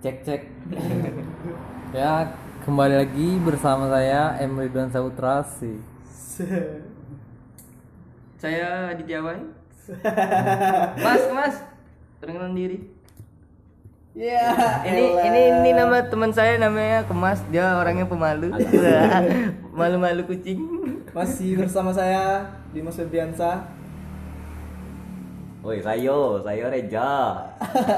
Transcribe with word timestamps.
cek 0.00 0.16
cek 0.24 0.42
ya 1.92 2.32
kembali 2.64 2.96
lagi 2.96 3.28
bersama 3.44 3.92
saya 3.92 4.40
M 4.40 4.56
Ridwan 4.56 4.88
Saputra 4.88 5.44
sih 5.44 5.76
Saya 8.40 8.96
Aditya 8.96 9.20
Wan. 9.20 9.52
mas, 11.04 11.22
Mas. 11.28 11.56
Perkenalkan 12.24 12.56
diri. 12.56 12.88
Ya. 14.16 14.56
Ini 14.80 15.28
ini 15.28 15.40
ini 15.60 15.70
nama 15.76 16.00
teman 16.08 16.32
saya 16.32 16.56
namanya 16.56 17.04
Kemas. 17.04 17.44
Dia 17.52 17.76
orangnya 17.76 18.08
pemalu. 18.08 18.48
Malu-malu 19.76 20.24
kucing. 20.24 20.64
Masih 21.12 21.60
bersama 21.60 21.92
saya 21.92 22.48
Dimas 22.72 22.96
Febriansa. 22.96 23.68
Woi, 25.60 25.76
sayo, 25.78 26.40
sayo 26.40 26.66
Reja. 26.66 27.36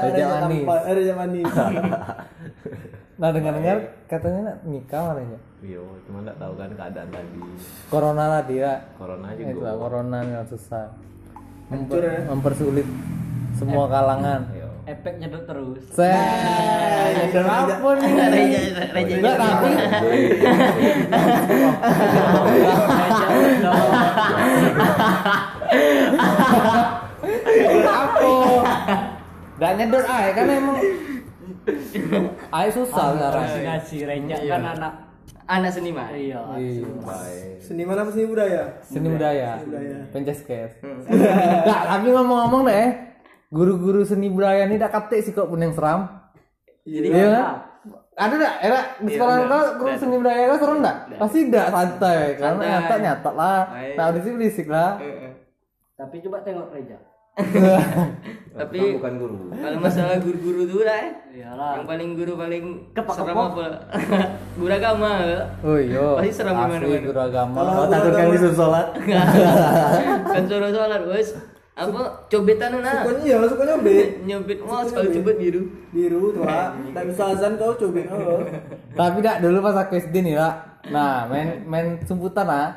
Reja 0.03 0.25
Manis. 0.37 0.67
Eh, 0.67 0.93
Reja 0.93 1.13
Manis. 1.15 1.47
nah 3.13 3.29
dengar 3.29 3.53
dengar 3.53 3.77
katanya 4.03 4.39
nak 4.43 4.57
nikah 4.65 5.13
katanya 5.13 5.37
Yo, 5.61 5.85
cuma 6.03 6.25
nggak 6.25 6.35
tahu 6.35 6.53
kan 6.57 6.69
keadaan 6.73 7.07
tadi. 7.07 7.39
corona 7.87 8.23
lah 8.27 8.41
dia 8.43 8.71
Corona 8.97 9.27
itu 9.31 9.53
juga. 9.53 9.63
lah 9.63 9.73
corona 9.77 10.17
yang 10.25 10.43
susah 10.43 10.91
Hancur 11.69 12.01
ya. 12.01 12.25
mempersulit 12.25 12.87
semua 13.53 13.85
kalangan 13.87 14.49
Yo. 14.51 14.65
efek 14.83 15.21
nyedot 15.21 15.45
terus 15.45 15.85
saya 15.87 16.19
ya 17.23 17.41
apa 17.45 17.89
nih 17.95 18.11
Reja 18.11 18.59
Reja. 18.91 19.13
Enggak, 19.15 19.35
tapi 19.37 19.69
apa 19.71 20.07
Gak 29.61 29.71
nyedot 29.77 30.05
ay 30.05 30.33
kan 30.33 30.45
emang 30.49 30.77
ay 32.57 32.67
susah 32.69 33.13
sekarang 33.13 33.45
ngasih 33.63 34.01
renjak 34.03 34.39
kan 34.45 34.63
anak 34.69 34.93
Anak 35.43 35.75
seniman. 35.75 36.07
iya 36.15 36.39
Iya. 36.55 36.87
Seniman. 37.59 37.99
Apa 37.99 38.09
seni 38.09 38.23
budaya? 38.23 38.79
seni 38.79 39.11
budaya. 39.11 39.59
Budaya. 39.59 39.97
penceskes 40.09 40.71
Nggak, 41.63 41.81
tapi 41.83 42.07
ngomong-ngomong 42.09 42.63
deh 42.63 42.87
guru-guru 43.51 44.01
seni 44.01 44.31
budaya 44.31 44.63
ini 44.63 44.79
dak 44.79 44.89
kaptek 44.89 45.19
sih 45.19 45.29
kok 45.29 45.45
pun 45.45 45.59
yang 45.59 45.75
seram. 45.75 46.07
Jadi 46.83 47.07
iya 47.07 47.27
kan? 47.29 47.43
Ada 48.13 48.33
enggak 48.33 48.55
era 48.61 48.79
di 48.97 49.09
sekolah 49.11 49.35
kau 49.43 49.65
guru 49.77 49.93
seni 49.93 50.15
budaya 50.15 50.43
kau 50.47 50.59
seram 50.59 50.77
enggak 50.79 50.97
pasti 51.17 51.39
enggak 51.43 51.67
santai 51.69 52.19
karena 52.33 52.61
nyata 52.63 52.95
nyata 52.97 53.31
lah. 53.31 53.59
Audisi 53.99 54.29
berisik 54.31 54.67
lah. 54.67 54.95
Tapi 55.93 56.15
coba 56.23 56.39
tengok 56.41 56.71
reja 56.71 56.97
Tapi 58.53 58.77
Kita 58.77 58.95
bukan 58.95 59.13
guru. 59.17 59.35
kalau 59.51 59.77
masalah 59.81 60.21
guru-guru 60.21 60.61
tuh 60.63 60.85
lah. 60.85 60.97
eh. 60.99 61.11
iyalah 61.33 61.71
Yang 61.73 61.85
paling 61.89 62.09
guru 62.13 62.33
paling 62.35 62.63
Kepak-kepak. 62.93 63.25
seram 63.25 63.37
apa? 63.49 63.65
guru 64.61 64.69
agama. 64.71 65.11
oh 65.59 65.77
iya 65.77 66.05
Pasti 66.15 66.31
seram 66.31 66.53
asli 66.55 66.69
gimana-mana. 66.77 67.01
guru 67.01 67.19
agama 67.19 67.59
Kalau- 67.59 67.89
takut 67.89 68.11
kan 68.15 68.25
disuruh 68.29 68.53
sholat? 68.55 68.87
kan 70.23 70.43
suruh 70.45 70.69
sholat 70.69 71.01
wes. 71.07 71.29
Apa 71.73 72.01
cobetan 72.29 72.77
nah? 72.77 73.01
Suka 73.01 73.25
iya, 73.25 73.41
suka 73.43 73.63
nyobet. 73.65 74.21
Nyobit 74.21 74.57
mau 74.61 74.85
sekali 74.85 75.09
cobet 75.11 75.35
biru. 75.41 75.61
Biru 75.89 76.29
tuh, 76.29 76.45
Pak. 76.45 76.67
Tak 76.93 77.03
bisa 77.09 77.23
azan 77.33 77.57
kau 77.57 77.73
cobet. 77.73 78.05
Oh. 78.07 78.45
tapi 78.93 79.17
dak 79.19 79.41
dulu 79.41 79.57
pas 79.59 79.81
aku 79.81 79.97
SD 79.97 80.21
nih 80.21 80.37
lah 80.37 80.72
nah 80.91 81.23
main 81.31 81.63
main 81.63 81.87
sumputan 82.03 82.43
lah 82.43 82.75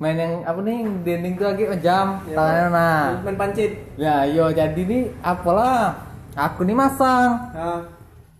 main 0.00 0.16
yang 0.16 0.40
apa 0.40 0.60
nih 0.64 0.88
dinding 1.04 1.34
tuh 1.36 1.46
lagi 1.52 1.64
jam 1.84 2.16
tangannya 2.24 2.68
nah. 2.72 3.04
Main 3.20 3.36
pancit. 3.36 3.70
ya 4.00 4.24
yo 4.24 4.48
jadi 4.48 4.80
nih 4.80 5.12
apalah. 5.20 6.08
Aku 6.32 6.64
nih 6.64 6.72
masang. 6.72 7.52
Nah, 7.52 7.84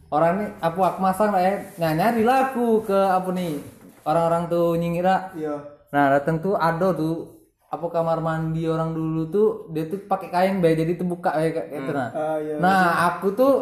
orang 0.08 0.32
nih 0.40 0.48
aku 0.64 0.80
aku 0.80 0.98
masang 1.04 1.28
lah 1.28 1.44
ya. 1.44 1.60
Nah 1.76 1.92
nyari 1.92 2.24
lah 2.24 2.48
aku 2.48 2.80
ke 2.88 2.96
apa 2.96 3.28
nih 3.36 3.60
orang-orang 4.06 4.42
tuh 4.50 4.74
nyingir 4.78 5.06
lah 5.06 5.30
iya. 5.38 5.56
nah 5.94 6.10
datang 6.10 6.42
tuh 6.42 6.58
ada 6.58 6.94
tuh 6.94 7.38
apa 7.72 7.86
kamar 7.88 8.20
mandi 8.20 8.68
orang 8.68 8.92
dulu 8.92 9.22
tuh 9.32 9.48
dia 9.72 9.88
tuh 9.88 10.04
pakai 10.04 10.28
kain 10.28 10.60
bay 10.60 10.76
jadi 10.76 10.92
terbuka 10.98 11.32
kayak 11.32 11.52
kayak 11.56 11.68
gitu 11.72 11.90
nah. 11.96 12.10
Ah, 12.12 12.36
iya. 12.36 12.56
nah 12.60 12.82
aku 13.12 13.32
tuh 13.32 13.52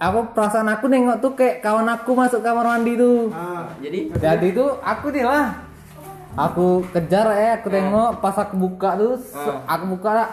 apa 0.00 0.32
perasaan 0.32 0.64
aku 0.66 0.88
nengok 0.88 1.20
tuh 1.20 1.32
kayak 1.36 1.60
kawan 1.60 1.84
aku 1.86 2.10
masuk 2.12 2.40
kamar 2.40 2.64
mandi 2.66 2.96
tuh. 2.96 3.28
Ah, 3.30 3.68
Jadi? 3.78 4.08
Jadi 4.10 4.46
tuh 4.50 4.80
aku 4.80 5.06
nih 5.10 5.22
lah. 5.22 5.60
Aku 6.32 6.66
kejar 6.88 7.26
ya 7.28 7.58
aku 7.58 7.68
tengok 7.68 8.10
pas 8.18 8.32
aku 8.34 8.54
buka 8.56 8.94
tuh 8.94 9.18
se- 9.18 9.60
aku 9.66 9.84
buka 9.90 10.10
lah 10.14 10.28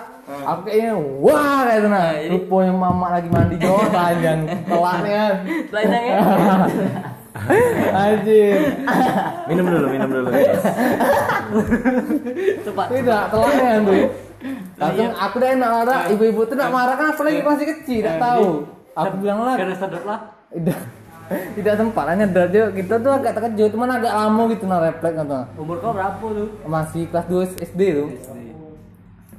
aku 0.45 0.69
kayaknya 0.69 0.93
wah 0.93 1.65
kayak 1.65 1.75
gitu 1.75 1.87
nah. 1.89 2.07
Rupanya 2.27 2.71
mama 2.71 3.07
lagi 3.11 3.27
mandi 3.27 3.55
jauh 3.57 3.81
panjang 3.89 4.39
telaknya 4.63 5.23
Telanjangnya 5.69 6.17
anjir. 7.97 8.57
Minum 9.45 9.65
dulu, 9.67 9.87
minum 9.89 10.09
dulu. 10.11 10.29
cepat. 12.61 12.87
Tidak 12.93 13.23
telaknya 13.27 13.71
tuh 13.81 14.03
langsung 14.77 15.09
aku 15.11 15.35
udah 15.35 15.49
enak 15.51 15.71
ada 15.81 15.95
ibu-ibu 16.07 16.45
tuh 16.45 16.53
tidak 16.53 16.69
marah 16.69 16.93
kan 16.93 17.09
apalagi 17.09 17.41
masih 17.41 17.65
kecil 17.73 18.05
tidak 18.05 18.21
tahu 18.21 18.69
aku 18.97 19.15
bilang 19.21 19.39
lah 19.45 19.53
karena 19.53 19.75
sedot 19.77 20.03
lah. 20.03 20.19
Tidak. 20.49 20.79
Tidak 21.59 21.73
sempat. 21.75 22.05
Hanya 22.07 22.25
aja 22.25 22.61
kita 22.71 22.95
tuh 22.97 23.11
agak 23.11 23.31
terkejut 23.37 23.69
cuman 23.75 23.89
agak 23.99 24.13
lama 24.15 24.41
gitu 24.49 24.63
nah 24.65 24.79
refleks 24.81 25.15
gitu. 25.19 25.39
Umur 25.59 25.77
kau 25.83 25.91
berapa 25.93 26.23
tuh? 26.23 26.49
Masih 26.65 27.03
kelas 27.11 27.25
2 27.27 27.67
SD 27.67 27.81
tuh. 27.93 28.09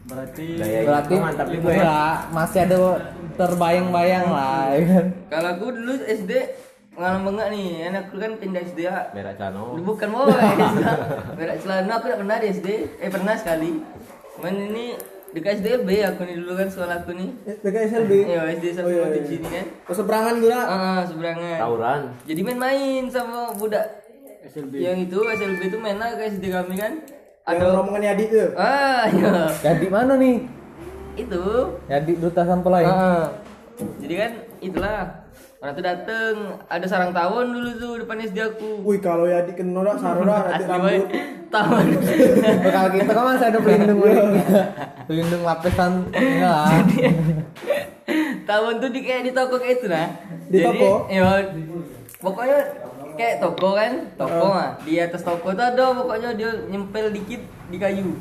Berarti 0.09 0.47
berarti 0.89 1.13
itu 1.13 1.21
mantap 1.21 1.49
juga 1.53 1.69
ya. 1.69 2.01
masih 2.33 2.65
ada 2.65 2.81
terbayang-bayang 3.37 4.27
lah 4.33 4.61
ya 4.75 4.81
kan? 4.89 5.07
Kalau 5.29 5.49
aku 5.53 5.67
dulu 5.69 5.93
SD 6.09 6.33
pengalaman 6.97 7.23
banget 7.29 7.47
nih. 7.53 7.69
Anakku 7.93 8.15
kan 8.17 8.33
pindah 8.41 8.63
SD 8.65 8.79
ya 8.89 9.13
Merah 9.13 9.35
cano. 9.37 9.77
bukan 9.77 10.09
boy. 10.09 10.33
Berak 11.39 11.57
celana 11.61 11.93
aku 12.01 12.07
tak 12.09 12.19
pernah 12.25 12.37
di 12.41 12.47
SD 12.57 12.69
eh 13.05 13.11
pernah 13.13 13.35
sekali. 13.37 13.85
Cuman 14.39 14.55
ini 14.55 14.97
dekat 15.31 15.53
SDB 15.59 15.89
aku 16.03 16.21
nih 16.23 16.37
dulu 16.37 16.53
kan 16.55 16.69
sekolah 16.69 16.97
aku 16.99 17.11
nih. 17.13 17.29
Dekat 17.61 17.83
SLB. 17.87 18.13
Iya 18.27 18.41
SD 18.55 18.65
satu 18.73 18.87
Oh, 18.87 18.91
iya, 18.91 19.05
di 19.09 19.19
iya. 19.19 19.27
sini 19.27 19.47
kan. 19.47 19.67
Oh, 19.85 19.95
seberangan 19.95 20.35
gula. 20.39 20.61
ah 20.61 21.01
seberangan. 21.03 21.57
Tauran. 21.59 22.01
jadi 22.25 22.41
main-main 22.43 23.03
sama 23.09 23.53
budak. 23.53 23.87
SLB 24.41 24.73
yang 24.75 24.97
itu 24.99 25.19
SLB 25.19 25.61
itu 25.67 25.79
main 25.79 25.97
lah 25.97 26.15
ke 26.15 26.23
SD 26.31 26.45
kami 26.49 26.75
kan. 26.75 26.93
Ada 27.45 27.65
rombongan 27.71 28.03
Yadi 28.07 28.25
tuh. 28.29 28.49
ah 28.55 29.05
iya. 29.07 29.49
Jadi 29.59 29.87
mana 29.89 30.17
nih? 30.17 30.45
Itu. 31.15 31.45
Jadi 31.85 32.13
duta 32.17 32.43
sampel 32.43 32.71
lain 32.71 32.87
Ah, 32.87 33.27
jadi 33.99 34.15
kan 34.19 34.33
itulah 34.59 34.99
orang 35.59 35.75
tuh 35.75 35.85
dateng. 35.85 36.35
Ada 36.71 36.87
sarang 36.87 37.11
tawon 37.11 37.51
dulu 37.51 37.71
tuh 37.75 37.93
depan 38.05 38.23
SD 38.23 38.39
aku. 38.39 38.83
Wih, 38.87 39.03
kalau 39.03 39.27
Yadi 39.27 39.59
kena 39.59 39.83
dah 39.83 39.97
saro 39.99 40.23
dah 40.23 40.47
nanti 40.47 40.65
Asli 40.67 40.79
boy 40.79 40.95
rambut. 40.95 41.09
tawon. 41.49 41.87
Kalau 42.75 42.91
kita 42.93 43.11
kan 43.11 43.25
masih 43.25 43.47
ada 43.49 43.59
pelindung 43.59 44.01
pelindung 45.09 45.43
lapisan 45.43 45.93
enggak 46.13 46.85
tawon 48.49 48.81
tuh 48.81 48.89
di 48.89 49.01
kayak 49.05 49.29
di 49.29 49.33
toko 49.33 49.57
kayak 49.57 49.81
itu 49.81 49.87
nah. 49.89 50.09
Di 50.49 50.59
toko? 50.65 51.09
iya. 51.09 51.53
Pokoknya 52.21 52.59
kayak 53.17 53.41
toko 53.41 53.69
kan 53.77 53.93
toko 54.17 54.45
mah. 54.53 54.71
Di 54.85 55.01
atas 55.01 55.25
toko 55.25 55.53
tuh 55.53 55.65
ada 55.65 55.85
pokoknya 55.93 56.37
dia 56.37 56.51
nyempel 56.69 57.13
dikit 57.13 57.41
di 57.69 57.77
kayu. 57.77 58.13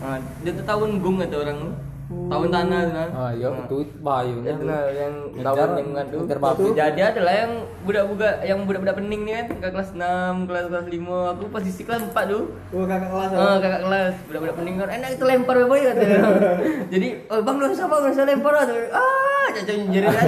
Nah, 0.00 0.20
dia 0.40 0.52
tuh 0.52 0.64
tawon 0.64 1.00
gung 1.00 1.20
kata 1.20 1.36
orang 1.44 1.72
tawon 2.06 2.48
tanah 2.54 2.80
tuh 2.86 2.92
nah 2.94 3.08
ah 3.10 3.30
iya 3.34 3.48
itu 3.50 3.76
bahayanya 3.98 4.50
Itu 4.54 4.62
nah, 4.62 4.82
yang 4.94 5.14
tawon 5.42 5.70
yang 5.74 5.88
ngejar 5.90 6.38
babi. 6.38 6.62
jadi 6.70 7.00
adalah 7.10 7.34
yang 7.34 7.52
budak-budak 7.82 8.34
yang 8.46 8.58
budak-budak 8.62 8.94
pening 8.94 9.22
nih 9.26 9.34
kan 9.34 9.46
kakak 9.58 9.70
kelas 9.74 9.90
6 9.90 10.46
kelas 10.46 10.64
kelas 10.70 10.86
5 10.86 11.32
aku 11.34 11.44
posisi 11.50 11.82
kelas 11.82 12.02
4 12.06 12.30
tuh 12.30 12.44
Oh, 12.70 12.84
kakak 12.86 13.10
kelas. 13.10 13.30
Ah, 13.34 13.56
kakak 13.58 13.82
kelas. 13.82 14.14
Budak-budak 14.30 14.54
pening 14.54 14.74
kan 14.78 14.88
enak 14.88 15.10
itu 15.18 15.24
lempar 15.26 15.56
boy 15.66 15.80
katanya 15.82 16.18
jadi 16.94 17.08
oh, 17.26 17.40
bang 17.42 17.56
dosa 17.58 17.82
bang 17.90 18.00
dosa 18.06 18.22
lempar 18.22 18.52
lah 18.54 18.64
tuh 18.70 18.78
ah 18.94 19.46
caca 19.50 19.72
jerit 19.74 20.10
kan. 20.10 20.26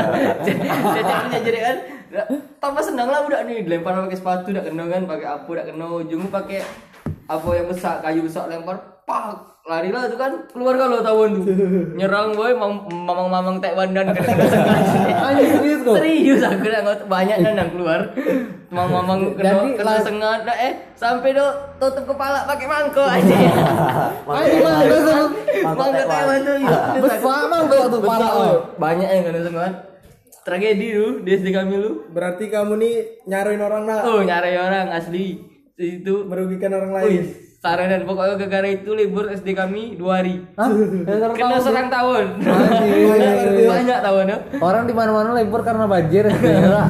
Caca 0.44 1.14
punya 1.24 1.40
jerit 1.40 1.62
kan. 1.64 1.76
Tambah 2.60 2.82
senang 2.82 3.08
lah 3.08 3.24
budak 3.24 3.48
nih 3.48 3.64
dilempar 3.64 3.96
pakai 3.96 4.18
sepatu 4.18 4.52
dak 4.52 4.68
kena 4.68 4.84
kan 4.84 5.08
pakai 5.08 5.26
apa 5.26 5.50
dak 5.56 5.66
kena. 5.72 5.86
Ujung 5.96 6.28
pakai 6.28 6.60
apa 7.30 7.48
yang 7.54 7.66
besar 7.70 8.02
kayu 8.02 8.26
besar 8.26 8.50
lempar 8.50 8.89
pak 9.10 9.22
lari 9.60 9.90
lah 9.92 10.08
tuh 10.08 10.18
kan 10.18 10.32
keluar 10.50 10.74
kalau 10.74 10.98
tahun 11.04 11.28
tuh 11.42 11.54
nyerang 11.94 12.32
boy 12.32 12.50
mam- 12.56 12.86
mamang-mamang 12.90 13.60
kan 13.60 13.76
anjir 15.30 15.46
serius 15.52 15.80
kok? 15.84 15.94
Serius 16.00 16.40
aku 16.42 16.66
ngot 16.66 17.00
banyak 17.06 17.36
dan 17.44 17.54
yang 17.54 17.70
keluar. 17.70 18.00
Mamang-mamang 18.72 19.36
kena 19.36 19.74
kena 19.76 19.84
lah- 19.84 20.02
sengat 20.02 20.40
eh 20.48 20.72
sampai 20.96 21.36
do 21.36 21.46
tutup 21.76 22.14
kepala 22.14 22.48
pakai 22.48 22.66
mangkok 22.66 23.04
aja 23.04 23.34
anjir 24.26 24.58
mangga 24.64 24.96
tuh 25.04 25.26
mangkok 25.62 25.88
taekwondo 25.92 26.54
ya 26.56 26.78
besar 26.98 27.42
mangga 27.50 27.78
tuh 27.90 28.00
Besar, 28.00 28.18
pala 28.18 28.28
oh. 28.30 28.40
oh. 28.40 28.56
banyak 28.80 29.08
yang 29.12 29.22
kena 29.28 29.40
sengat 29.44 29.72
tragedi 30.40 30.96
lu 30.96 31.20
di 31.20 31.30
SD 31.36 31.52
kami 31.52 31.76
lu. 31.76 32.08
Berarti 32.10 32.48
kamu 32.48 32.80
nih 32.80 32.94
nyaruin 33.28 33.60
orang 33.60 33.84
nak? 33.84 34.02
Oh 34.08 34.24
nyari 34.24 34.56
orang 34.56 34.88
asli. 34.90 35.36
Itu 35.80 36.28
merugikan 36.28 36.76
orang 36.76 36.92
Wih, 37.08 37.24
lain. 37.60 37.62
saranan 37.62 38.02
pokoknya 38.02 38.34
gara-gara 38.38 38.68
itu 38.70 38.90
libur 38.90 39.28
SD 39.28 39.52
kami 39.52 39.94
dua 39.94 40.18
hari 40.18 40.40
Hah? 40.54 40.72
Kena 41.28 41.28
tahun. 41.52 41.60
serang 41.60 41.88
tahun 41.88 42.24
Anjir. 42.40 43.68
banyak 43.68 43.98
tahun 44.00 44.24
ya 44.26 44.38
Orang 44.58 44.84
di 44.84 44.94
mana-mana 44.94 45.30
libur 45.34 45.60
karena 45.60 45.84
banjir 45.84 46.24
ya. 46.40 46.88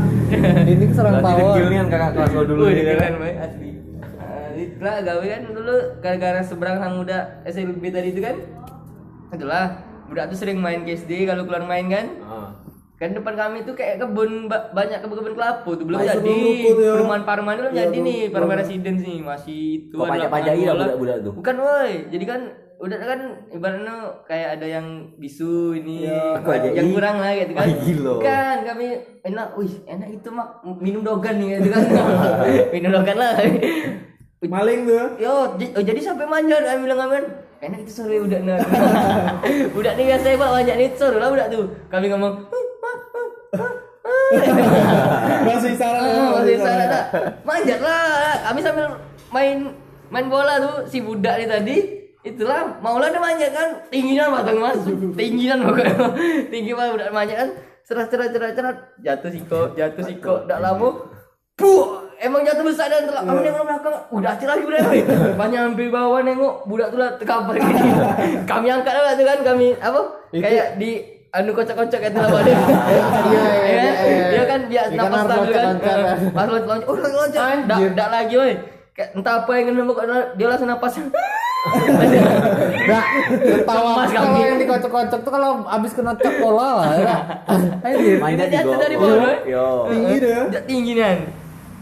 Ini 0.63 0.85
serang 0.91 1.19
tawon. 1.19 1.59
dengkilnya 1.59 1.83
kakak 1.85 2.11
kelas 2.15 2.31
lo 2.33 2.43
dulu 2.45 2.63
Wih, 2.65 2.75
ya 2.77 2.83
kan? 2.85 2.95
keren 2.97 3.15
boy 3.17 3.33
asli 3.37 3.69
itulah 4.53 4.97
gawe 5.01 5.25
kan 5.27 5.41
dulu 5.49 5.75
gara-gara 5.99 6.41
seberang 6.41 6.77
sama 6.79 6.95
muda 6.97 7.19
SLB 7.43 7.83
tadi 7.89 8.09
itu 8.11 8.21
kan 8.21 8.37
itulah 9.31 9.65
muda 10.07 10.23
tuh 10.27 10.37
sering 10.37 10.59
main 10.59 10.83
ke 10.83 10.95
SD 10.95 11.25
kalau 11.25 11.43
keluar 11.45 11.65
main 11.65 11.87
kan 11.87 12.07
Ah. 12.23 12.51
Kan 13.01 13.17
depan 13.17 13.33
kami 13.35 13.65
tuh 13.65 13.73
kayak 13.73 13.97
kebun 13.97 14.45
ba- 14.45 14.69
banyak 14.71 15.01
kebun-kebun 15.01 15.33
kelapa 15.33 15.65
tuh 15.67 15.83
belum 15.83 15.99
Masih 15.99 16.21
jadi 16.21 16.37
tuh 16.61 16.77
ya. 16.77 16.93
perumahan 16.95 17.25
Parman 17.25 17.57
belum 17.57 17.73
Iya, 17.73 17.79
jadi 17.81 17.89
belum- 17.91 18.05
nih 18.05 18.19
belum. 18.21 18.35
Parman 18.37 18.57
Residence 18.61 19.01
nih 19.01 19.19
masih 19.23 19.59
itu 19.81 19.97
ada 19.97 20.11
pajak-pajaki 20.11 20.29
lapangan 20.29 20.61
lah 20.61 20.69
bola. 20.69 20.85
budak-budak 20.93 21.17
tuh? 21.19 21.33
bukan 21.33 21.55
woi 21.59 21.93
jadi 22.07 22.25
kan 22.27 22.41
udah 22.79 22.97
kan 22.99 23.21
ibaratnya 23.51 23.95
kayak 24.25 24.49
ada 24.55 24.67
yang 24.71 24.87
bisu 25.15 25.53
ini 25.75 25.97
Iya. 26.07 26.45
Yang 26.75 26.89
kurang 26.93 27.17
lah 27.17 27.33
gitu 27.35 27.53
kan 27.53 27.67
kan 28.21 28.57
kami 28.67 28.87
enak 29.23 29.49
wih 29.55 29.73
enak 29.87 30.09
itu 30.11 30.29
mak 30.29 30.49
minum 30.77 31.01
dogan 31.01 31.35
nih 31.37 31.57
gitu 31.57 31.69
kan 31.71 31.83
minum 32.75 32.91
dogan 32.91 33.17
lah 33.17 33.33
Maling 34.41 34.89
tuh. 34.89 35.21
Yo, 35.21 35.53
oh, 35.53 35.85
jadi 35.85 36.01
sampai 36.01 36.25
manja 36.25 36.57
kami 36.59 36.89
bilang 36.89 36.97
aman. 37.03 37.25
Enak 37.61 37.85
itu 37.85 37.93
sore 37.95 38.17
udah 38.19 38.41
nah. 38.41 38.57
udah 39.71 39.93
nih 39.93 40.09
biasa 40.09 40.33
pak 40.33 40.49
banyak 40.51 40.75
nih 40.75 40.89
sore 40.97 41.21
lah 41.21 41.29
udah 41.29 41.45
tuh. 41.47 41.69
Kami 41.87 42.09
ngomong 42.09 42.49
Masih 45.49 45.75
salah. 45.75 46.01
ah, 46.07 46.29
masih 46.39 46.57
salah 46.63 46.87
dah. 46.87 47.05
Manjat 47.43 47.81
lah. 47.83 48.39
Kami 48.47 48.59
sambil 48.63 48.87
main 49.35 49.75
main 50.11 50.27
bola 50.31 50.55
tuh 50.63 50.77
si 50.87 51.03
budak 51.03 51.43
nih 51.43 51.49
tadi. 51.51 51.77
Itulah 52.21 52.79
maulah 52.85 53.09
dia 53.11 53.19
manjat 53.19 53.51
kan. 53.51 53.69
Tinggian 53.89 54.29
matang 54.31 54.61
mas. 54.61 54.79
Tinggian 55.17 55.65
pokoknya. 55.65 55.97
Tinggi 56.53 56.73
banget 56.77 56.93
udah 57.01 57.09
manjat 57.11 57.37
kan. 57.43 57.51
Cerat 57.83 58.07
cerat 58.13 58.31
cerat 58.31 58.53
cerat. 58.55 58.77
Jatuh 59.03 59.31
siko 59.35 59.61
jatuh 59.75 60.05
siko 60.05 60.35
udah 60.47 60.59
lama 60.63 60.91
Puh, 61.61 62.09
emang 62.17 62.41
jatuh 62.41 62.65
besar 62.65 62.89
dan 62.89 63.05
telah 63.05 63.21
kami 63.21 63.45
nengok 63.45 63.69
belakang. 63.69 63.97
Udah 64.17 64.33
acil 64.33 64.49
lagi 64.49 64.65
udah 64.65 64.81
banyak 65.37 65.61
hampir 65.61 65.93
bawah 65.93 66.25
nengok 66.25 66.65
budak 66.65 66.89
tuh 66.89 66.99
lah 67.05 67.21
terkapar. 67.21 67.61
Kami 68.51 68.67
angkat 68.73 68.97
lah 68.97 69.13
tuh 69.13 69.29
kan. 69.29 69.39
Kami 69.45 69.77
apa? 69.77 70.01
Kayak 70.33 70.81
di 70.81 71.20
anu 71.31 71.51
kocok-kocok 71.53 72.01
itu 72.03 72.19
lah 72.19 72.31
pada 72.37 72.51
Iya, 72.51 72.59
iya, 72.59 73.45
iya, 73.63 73.93
iya. 74.03 74.25
dia 74.29 74.43
kan 74.45 74.61
biar 74.67 74.85
Ikan 74.89 74.99
napas 75.01 75.21
stabil 75.23 75.51
kan 75.53 75.65
Eh, 75.71 75.79
kan. 75.79 75.99
pas 76.35 76.47
loncat 76.47 76.69
loncat 76.69 76.87
oh 76.87 76.97
loncat 76.97 77.15
loncat 77.17 77.59
dak 77.65 77.79
dak 77.95 78.09
lagi 78.11 78.35
woi 78.35 78.53
kayak 78.91 79.09
entah 79.15 79.35
apa 79.39 79.51
yang 79.55 79.87
pokoknya 79.87 80.17
dia 80.35 80.47
langsung 80.47 80.69
napas 80.69 80.95
Nah, 81.61 83.05
ketawa 83.37 84.09
kalau 84.09 84.33
yang 84.41 84.57
dikocok-kocok 84.57 85.21
tuh 85.21 85.29
kalau 85.29 85.61
abis 85.69 85.93
kena 85.93 86.17
cok 86.17 86.35
bola 86.41 86.81
lah 86.81 86.93
ya. 86.97 87.17
Anjir. 87.85 88.17
Mainnya 88.17 88.49
Ini 88.49 88.55
jatuh 88.57 88.77
dari 88.81 88.97
bawah, 88.97 89.45
Yo. 89.45 89.69
Tinggi 89.87 90.17
deh. 90.17 90.41
tinggi 90.65 90.93
nih 90.97 91.17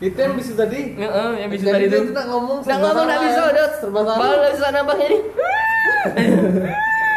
Itu 0.02 0.18
yang 0.18 0.34
bisu 0.34 0.58
tadi. 0.58 0.98
Heeh, 0.98 1.30
yang 1.38 1.50
bisa 1.54 1.70
tadi 1.70 1.86
dia 1.86 1.94
itu. 1.94 2.10
tidak 2.10 2.26
ngomong 2.26 2.58
serba 2.58 2.90
ngomong 2.90 3.06
salah 3.06 3.22
bisa 3.22 3.42
udah. 3.46 3.68
Serba 3.78 4.00
salah. 4.02 4.18
Baru 4.18 4.34
nggak 4.34 4.52
bisa 4.52 4.66
nambahnya 4.74 5.08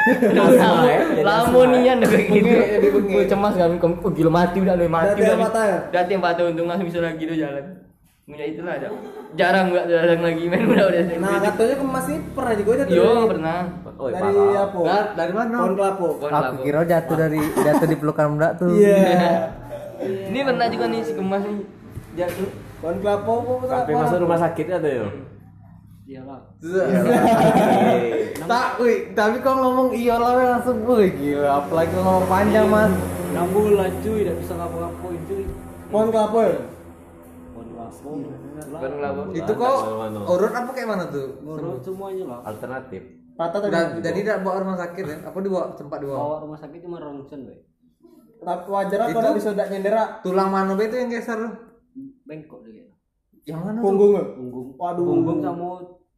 Asma 0.02 0.88
ya, 0.88 1.02
jadi 1.14 1.24
Lamonian 1.24 1.98
kayak 2.02 2.26
gitu. 2.34 2.50
Gue 3.06 3.24
cemas 3.30 3.54
kami, 3.54 3.76
kamu 3.78 3.96
oh, 4.02 4.12
gila 4.12 4.32
mati 4.34 4.58
udah 4.62 4.76
nih 4.76 4.90
mati. 4.90 5.08
Dati 5.14 5.22
yang 5.22 5.38
udah. 5.38 5.46
patah 5.46 5.64
ya? 5.64 5.78
Dati 5.94 6.10
yang 6.10 6.24
patah 6.24 6.44
untung 6.50 6.68
langsung 6.68 6.88
bisa 6.90 7.00
lagi 7.04 7.24
tuh 7.24 7.38
jalan. 7.38 7.66
Punya 8.22 8.46
itulah 8.48 8.74
ada. 8.80 8.88
Jarang 9.34 9.66
nggak 9.74 9.86
jarang 9.88 10.22
lagi 10.24 10.44
main 10.48 10.66
udah 10.66 10.86
udah. 10.88 11.02
Nah 11.20 11.38
katanya 11.42 11.76
ke 11.76 11.86
Mas 11.86 12.08
ini 12.08 12.20
pernah 12.32 12.54
juga 12.56 12.72
jatuh. 12.82 12.94
Yo 12.94 13.04
dari- 13.06 13.30
pernah. 13.30 13.58
Oh, 14.02 14.08
Dari 14.10 14.32
parah. 14.34 14.64
apa? 14.66 14.80
Nah, 14.82 15.04
dari 15.14 15.34
mana? 15.38 15.56
Pohon 15.62 15.74
kelapa. 15.78 16.08
Aku 16.26 16.56
kira 16.66 16.82
jatuh 16.88 17.16
dari 17.18 17.42
jatuh 17.42 17.88
di 17.88 17.96
pelukan 18.00 18.26
muda 18.34 18.50
tuh. 18.58 18.74
Iya. 18.74 18.98
Ini 20.02 20.40
pernah 20.42 20.66
juga 20.66 20.86
nih 20.90 21.02
si 21.06 21.14
kemas 21.14 21.44
nih 21.46 21.60
jatuh. 22.18 22.50
Pohon 22.82 22.98
kelapa 22.98 23.30
apa 23.30 23.54
Sampai 23.70 23.94
masuk 23.94 24.18
rumah 24.26 24.40
sakit 24.42 24.66
ada 24.74 24.90
yo. 24.90 25.08
Iyalah. 26.12 26.44
Tak, 28.44 28.84
wih, 28.84 29.16
tapi 29.16 29.40
kau 29.40 29.56
ngomong 29.56 29.96
iya 29.96 30.20
lah 30.20 30.36
weh, 30.36 30.44
langsung 30.44 30.84
wih 30.84 31.08
gila, 31.16 31.64
apalagi 31.64 31.96
ngomong 31.96 32.28
panjang 32.28 32.68
mas. 32.68 32.92
Enam 33.32 33.48
bulan 33.56 33.96
cuy, 34.04 34.28
tidak 34.28 34.44
bisa 34.44 34.60
ngapa-ngapain 34.60 35.24
cuy. 35.24 35.40
Ya? 35.40 35.48
Mohon 35.88 36.08
maaf. 36.12 36.36
Pohon 36.36 36.52
kelapa. 38.92 39.22
Itu 39.36 39.52
kok 39.56 39.76
urut 40.28 40.54
apa 40.54 40.70
kayak 40.72 40.90
mana 40.90 41.06
tuh? 41.12 41.28
Ngurut 41.44 41.82
semuanya 41.84 42.24
lah. 42.28 42.40
Alternatif. 42.48 43.02
Patah 43.36 43.60
tadi. 43.64 43.72
Dan, 43.72 43.86
jadi 44.04 44.20
tidak 44.22 44.38
bawa 44.44 44.56
rumah 44.64 44.78
sakit 44.80 45.06
ya? 45.08 45.18
Apa 45.28 45.38
dibawa 45.40 45.64
tempat 45.76 45.98
dibawa? 46.04 46.18
Bawa 46.20 46.36
rumah 46.44 46.60
sakit 46.60 46.80
cuma 46.84 46.98
ronsen, 47.00 47.48
we. 47.48 47.56
Tapi 48.42 48.66
wajar 48.74 49.00
apa 49.06 49.10
Itu- 49.14 49.22
nggak 49.22 49.38
bisa 49.38 49.50
nyendera 49.54 50.04
Tulang 50.26 50.50
mana 50.50 50.74
be 50.74 50.90
itu 50.90 50.98
yang 50.98 51.14
geser? 51.14 51.38
Bengkok 52.26 52.66
dia. 52.66 52.90
Yang 53.46 53.62
mana? 53.62 53.80
punggung 53.86 54.12
ya? 54.18 54.26
Punggung. 54.34 54.68
Waduh. 54.82 55.06
Punggung 55.06 55.40
sama 55.46 55.68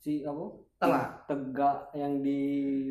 si 0.03 0.21
apa? 0.21 0.43
Telah. 0.75 1.05
Tegak 1.23 1.77
yang 1.93 2.19
di 2.19 2.39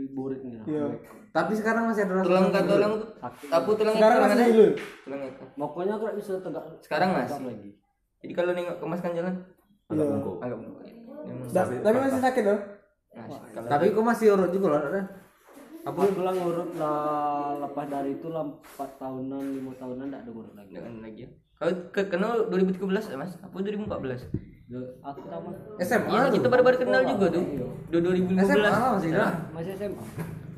burit 0.08 0.40
nih. 0.40 0.56
lah. 0.56 0.64
Iya. 0.64 0.84
Tapi 1.30 1.52
sekarang 1.52 1.84
masih 1.86 2.02
ada 2.02 2.14
rasa 2.14 2.24
Tulang 2.24 2.48
kan 2.48 2.64
tulang. 2.64 2.92
Tapu 3.46 3.70
tulang 3.74 3.94
Sekarang 3.94 4.16
tulang 4.16 4.24
masih 4.26 4.36
ada. 4.38 4.48
dulu. 4.50 4.66
Tulang 5.04 5.20
itu. 5.22 5.44
Pokoknya 5.54 5.92
aku 5.94 6.04
bisa 6.14 6.32
tegak. 6.40 6.64
Sekarang 6.80 7.08
masih. 7.12 7.44
lagi. 7.44 7.70
Jadi 8.18 8.32
kalau 8.32 8.50
nengok 8.50 8.76
kemas 8.78 9.00
kan 9.00 9.12
jalan 9.12 9.34
Agak 9.84 9.98
Iya. 9.98 10.12
bungkuk. 10.14 10.36
agak 10.40 10.56
bengkok. 10.56 10.82
Emang. 11.22 11.48
Da- 11.52 11.68
Tapi 11.78 11.96
masih 12.00 12.20
sakit 12.22 12.44
loh. 12.44 12.60
Nah, 13.12 13.26
Tapi 13.68 13.84
kok 13.92 14.02
masih 14.02 14.26
urut 14.32 14.50
juga 14.50 14.66
loh, 14.70 14.80
ada? 14.80 15.02
Apa 15.82 16.00
pulang 16.08 16.32
ngurut 16.32 16.70
lah 16.78 16.96
lepas 17.58 17.86
dari 17.86 18.14
itu 18.14 18.30
lah 18.30 18.46
4 18.46 18.88
tahunan, 18.96 19.42
5 19.52 19.74
tahunan 19.74 20.06
tidak 20.06 20.20
ada 20.22 20.30
ngurut 20.30 20.54
lagi. 20.54 20.72
jangan 20.72 20.94
lagi 21.02 21.20
ya. 21.20 21.30
Kau 21.52 21.70
ke 21.90 22.02
kenal 22.08 22.48
2013 22.48 23.04
ya 23.04 23.16
mas? 23.16 23.36
Apa 23.36 23.52
2014? 23.58 24.30
Aku 25.02 25.20
SMA 25.78 26.08
Iya 26.08 26.30
kita 26.30 26.46
baru-baru 26.46 26.76
kenal 26.78 27.02
juga 27.04 27.26
tuh. 27.28 27.44
Dua 27.90 28.00
2015. 28.00 28.40
SMA 28.40 28.62
lah 28.62 28.90
masih 28.96 29.10
Iya. 29.10 29.18
dah. 29.18 29.32
masih 29.52 29.72
SMA. 29.74 30.02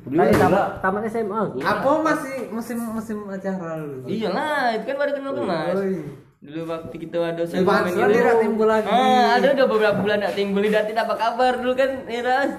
Dia 0.05 0.37
tamat 0.37 0.65
tamat 0.79 1.01
SMA. 1.09 1.41
Apa 1.59 1.89
masih 1.99 2.37
musim 2.53 2.77
musim 2.85 3.17
acara 3.25 3.81
dulu? 3.81 4.05
Iya 4.05 4.29
lah, 4.29 4.71
itu 4.71 4.83
kan 4.85 4.95
baru 4.95 5.11
kenal 5.13 5.31
kemas. 5.33 5.75
Oi. 5.75 5.97
Dulu 6.45 6.59
waktu 6.69 6.95
kita 6.95 7.17
ada 7.17 7.41
Eh, 7.41 7.63
pantes 7.65 7.97
lah 7.97 8.07
dia 8.07 8.21
nggak 8.21 8.37
timbul 8.39 8.67
lagi. 8.69 8.85
Ah, 8.85 9.33
ada 9.33 9.47
udah 9.51 9.65
beberapa 9.65 9.97
bulan 9.97 10.17
nggak 10.21 10.35
timbul, 10.37 10.61
tidak 10.61 10.83
tidak 10.85 11.03
apa 11.09 11.15
kabar 11.17 11.53
dulu 11.57 11.73
kan, 11.73 11.91
Ras. 12.05 12.51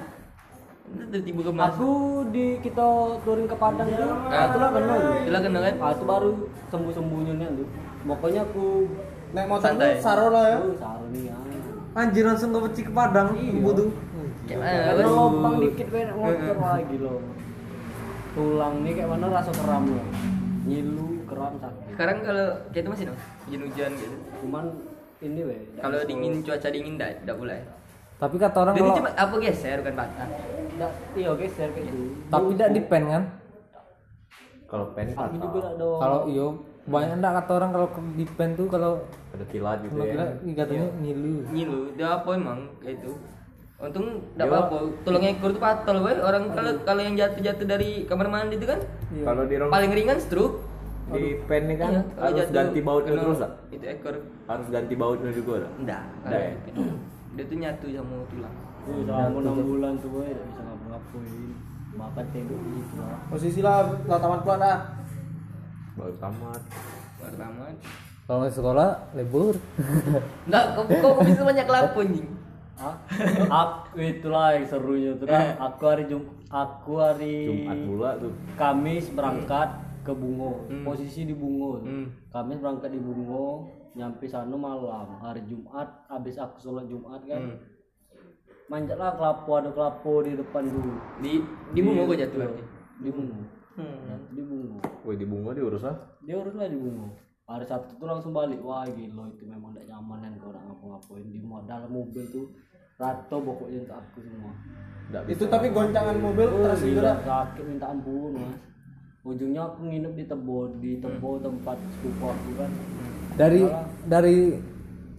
Itu 0.89 1.19
tiba 1.23 1.41
kemas. 1.41 1.71
Aku 1.71 1.91
di 2.31 2.59
kita 2.59 2.87
turun 3.23 3.47
ke 3.47 3.55
Padang 3.55 3.87
tuh, 3.89 4.11
Ah. 4.27 4.51
aku 4.51 4.57
lah 4.59 4.71
kenal. 4.75 4.99
Itulah 5.23 5.41
kenal 5.41 5.61
kan? 5.63 5.75
Ah, 5.79 5.91
itu 5.95 6.05
baru 6.05 6.31
sembuh 6.67 6.93
sembuhnya 6.93 7.47
tuh. 7.49 7.69
Pokoknya 8.05 8.43
aku 8.43 8.67
Naik 9.37 9.47
motor 9.53 9.69
Santai. 9.77 10.01
saro 10.01 10.33
lah 10.33 10.45
ya. 10.49 10.59
oh, 10.65 10.73
saru 10.81 11.05
nih 11.13 11.23
ya. 11.29 11.37
Anjir 11.93 12.25
langsung 12.25 12.57
ke 12.57 12.59
peci 12.65 12.81
ke 12.89 12.93
Padang, 12.93 13.37
ibu 13.37 13.69
tuh. 13.77 13.89
Kayak 14.49 14.59
mana? 14.65 14.81
Karena 14.89 15.05
Mas? 15.05 15.17
lubang 15.17 15.55
dikit 15.61 15.87
kayak 15.93 16.17
motor 16.17 16.57
lagi 16.57 16.97
loh. 16.97 17.19
Tulang 18.33 18.75
nih 18.81 18.93
kayak 18.97 19.09
mana 19.13 19.27
rasa 19.29 19.53
keram 19.53 19.85
loh. 19.93 20.07
Nyilu, 20.65 21.09
keram 21.29 21.53
sakit. 21.61 21.93
Sekarang 21.93 22.17
kalau 22.25 22.47
kayak 22.73 22.83
itu 22.85 22.91
masih 22.91 23.05
no? 23.09 23.15
hujan-hujan 23.45 23.91
gitu. 24.01 24.17
Cuman 24.41 24.65
ini 25.21 25.41
weh. 25.45 25.61
Kalau 25.77 25.99
dingin 26.09 26.33
cuaca 26.41 26.69
dingin 26.73 26.93
enggak 26.97 27.11
enggak 27.21 27.37
boleh. 27.37 27.61
Tapi 28.17 28.35
kata 28.41 28.57
orang 28.65 28.75
kalau 28.81 28.97
cuma 28.97 29.11
apa 29.13 29.35
geser 29.37 29.77
bukan 29.85 29.95
patah. 30.01 30.29
Nggak, 30.77 30.93
iya 31.13 31.31
geser 31.37 31.69
kayak 31.77 31.85
gitu. 31.89 32.01
tapi 32.33 32.49
tidak 32.57 32.71
di 32.73 32.83
pen 32.89 33.05
kan? 33.09 33.25
kalau 34.67 34.87
pen 34.93 35.07
patah. 35.15 35.49
Kalau 35.77 36.21
iyo 36.27 36.47
banyak 36.87 37.19
enggak 37.19 37.35
kata 37.43 37.53
orang 37.57 37.71
kalau 37.75 37.89
ke- 37.91 38.15
di 38.15 38.27
pen 38.37 38.51
tuh 38.55 38.67
kalau 38.71 38.93
Ada 39.37 39.45
kilat 39.53 39.79
gitu 39.85 39.95
kalau 39.95 40.09
ya. 40.09 40.27
katanya 40.57 40.87
ngilu. 40.97 41.35
Nyilu, 41.53 41.81
dia 41.93 42.09
apa 42.17 42.31
emang 42.33 42.61
kayak 42.81 43.05
itu. 43.05 43.13
Untung 43.77 44.07
enggak 44.33 44.41
Dia- 44.41 44.57
apa-apa. 44.57 44.77
Tulang 45.05 45.25
ekor 45.29 45.51
tuh 45.53 45.61
patol 45.61 45.97
weh. 46.01 46.17
Orang 46.17 46.45
kalau 46.57 46.73
kalau 46.81 47.03
yang 47.05 47.13
jatuh-jatuh 47.15 47.67
dari 47.69 48.09
kamar 48.09 48.33
mandi 48.33 48.57
itu 48.57 48.65
kan 48.65 48.81
Kalau 49.13 49.45
di 49.45 49.55
paling 49.61 49.93
ringan 49.93 50.17
stroke. 50.17 50.65
di 51.07 51.39
pen 51.47 51.71
ini 51.71 51.79
kan 51.79 51.93
Iya, 51.93 52.03
harus 52.19 52.35
jatuh 52.35 52.51
ganti 52.51 52.81
bautnya 52.83 53.13
kena 53.15 53.23
terus 53.23 53.39
lah. 53.39 53.53
Itu 53.71 53.85
ekor. 53.87 54.15
Harus 54.49 54.67
ganti 54.73 54.95
bautnya 54.97 55.31
juga 55.31 55.53
lah. 55.63 55.71
Enggak. 55.77 56.03
Enggak 56.25 56.41
ya? 56.41 56.53
Dia 57.37 57.45
tuh 57.45 57.57
nyatu 57.61 57.87
sama 57.93 58.15
tulang. 58.27 58.57
Tuh, 58.83 59.03
selama 59.05 59.39
enam 59.39 59.57
bulan 59.61 59.93
tuh 60.01 60.11
weh, 60.17 60.31
nggak 60.33 60.47
bisa 60.49 60.61
ngapa-ngapain. 60.65 61.51
Makan 61.97 62.27
tidur 62.33 62.61
gitu 62.61 62.95
lah. 62.99 63.21
Posisi 63.29 63.61
lah 63.61 63.77
lah 64.05 64.19
tamat 64.19 64.41
pula 64.41 64.57
dah. 64.57 64.79
Baru 65.95 66.15
tamat. 66.17 66.61
Pertama. 67.21 67.65
Kalau 68.27 68.43
masih 68.43 68.59
sekolah 68.59 68.89
libur. 69.15 69.55
Enggak, 70.51 70.65
kok 70.75 70.85
kok 70.91 71.11
kok 71.15 71.25
bisa 71.25 71.43
banyak 71.47 71.67
lapo 71.67 71.99
anjing. 72.03 72.29
Hah? 72.77 72.95
aku 73.49 73.97
itulah 74.03 74.53
yang 74.53 74.67
serunya 74.67 75.15
tuh 75.17 75.25
kan. 75.25 75.57
Aku 75.57 75.83
hari 75.87 76.05
Jum 76.07 76.23
aku 76.51 76.93
hari 76.99 77.49
Jumat 77.49 77.79
pula 77.87 78.11
tuh. 78.19 78.33
Kamis 78.55 79.09
berangkat 79.09 79.69
ke 80.03 80.13
Bungo. 80.13 80.67
Hmm. 80.67 80.83
Posisi 80.83 81.23
di 81.23 81.33
Bungo. 81.33 81.81
Hmm. 81.81 82.11
Kamis 82.29 82.59
berangkat 82.59 82.93
di 82.93 83.01
Bungo, 83.01 83.71
nyampe 83.95 84.27
sana 84.27 84.53
malam. 84.53 85.23
Hari 85.23 85.47
Jumat 85.47 86.05
habis 86.07 86.37
aku 86.37 86.59
sholat 86.61 86.85
Jumat 86.87 87.23
kan. 87.23 87.43
Hmm. 87.47 87.59
manjatlah 88.67 89.15
kelapo 89.15 89.51
ada 89.55 89.71
kelapo 89.71 90.27
di 90.27 90.35
depan 90.35 90.67
dulu 90.67 90.99
Di 91.23 91.39
di 91.71 91.81
bungo 91.81 92.03
kok 92.03 92.19
jatuh 92.19 92.39
berarti. 92.43 92.63
di 92.99 93.11
bungo 93.15 93.43
Hmm. 93.79 94.19
di 94.35 94.43
bungo 94.43 94.83
Wih 95.07 95.15
di 95.15 95.23
bunga 95.23 95.55
diurus 95.55 95.87
lah. 95.87 95.95
dia 96.19 96.35
urus 96.35 96.51
lah 96.51 96.67
di 96.67 96.75
bungo 96.75 97.15
hari 97.47 97.63
sabtu 97.63 97.95
tuh 97.95 98.07
langsung 98.11 98.35
balik 98.35 98.59
wah 98.59 98.83
gila 98.83 99.31
itu 99.31 99.47
memang 99.47 99.71
tidak 99.71 99.95
nyaman 99.95 100.19
kan 100.19 100.33
kalau 100.43 100.59
ngapa-ngapain 100.59 101.27
di 101.31 101.39
dalam 101.63 101.91
mobil 101.95 102.25
tuh 102.35 102.47
rato 102.99 103.37
pokoknya 103.39 103.79
untuk 103.87 103.97
aku 103.97 104.19
semua 104.25 104.53
Itu 105.31 105.47
tapi 105.47 105.71
goncangan 105.71 106.19
mobil 106.19 106.51
Oh, 106.51 106.67
terus 106.67 106.83
gila, 106.83 107.15
sakit 107.23 107.63
minta 107.63 107.87
ampun 107.95 108.35
mas 108.35 108.59
ujungnya 109.23 109.63
aku 109.63 109.87
nginep 109.87 110.13
di 110.19 110.25
tebo 110.27 110.59
di 110.83 110.99
tebo 110.99 111.39
tempat 111.39 111.79
sepupu 111.95 112.27
aku 112.35 112.51
kan 112.59 112.71
Dari 113.39 113.63
dari 114.11 114.37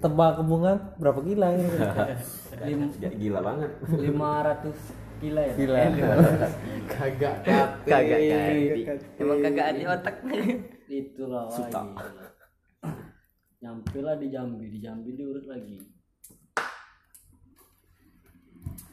tebak 0.03 0.31
ke 0.39 0.43
bunga 0.43 0.73
berapa 0.99 1.19
gila 1.23 1.47
ini? 1.55 1.63
Lim, 2.67 2.81
Ya, 3.03 3.09
gila 3.13 3.39
banget. 3.39 3.71
500 3.87 5.21
kilo 5.21 5.41
ya 5.41 5.53
Gila. 5.57 5.77
Kagak 6.91 7.35
Kagak 7.87 8.19
ganti. 8.19 8.85
Emang 9.17 9.37
kagak 9.41 9.65
ada 9.73 9.83
otak. 9.95 10.15
Itulah 10.87 11.45
wah, 11.45 11.67
gila. 11.67 12.25
nyampe 13.61 13.99
lah 13.99 14.15
di 14.15 14.27
Jambi 14.27 14.65
di 14.67 14.79
Jambi 14.79 15.11
diurus 15.13 15.45
lagi 15.45 15.77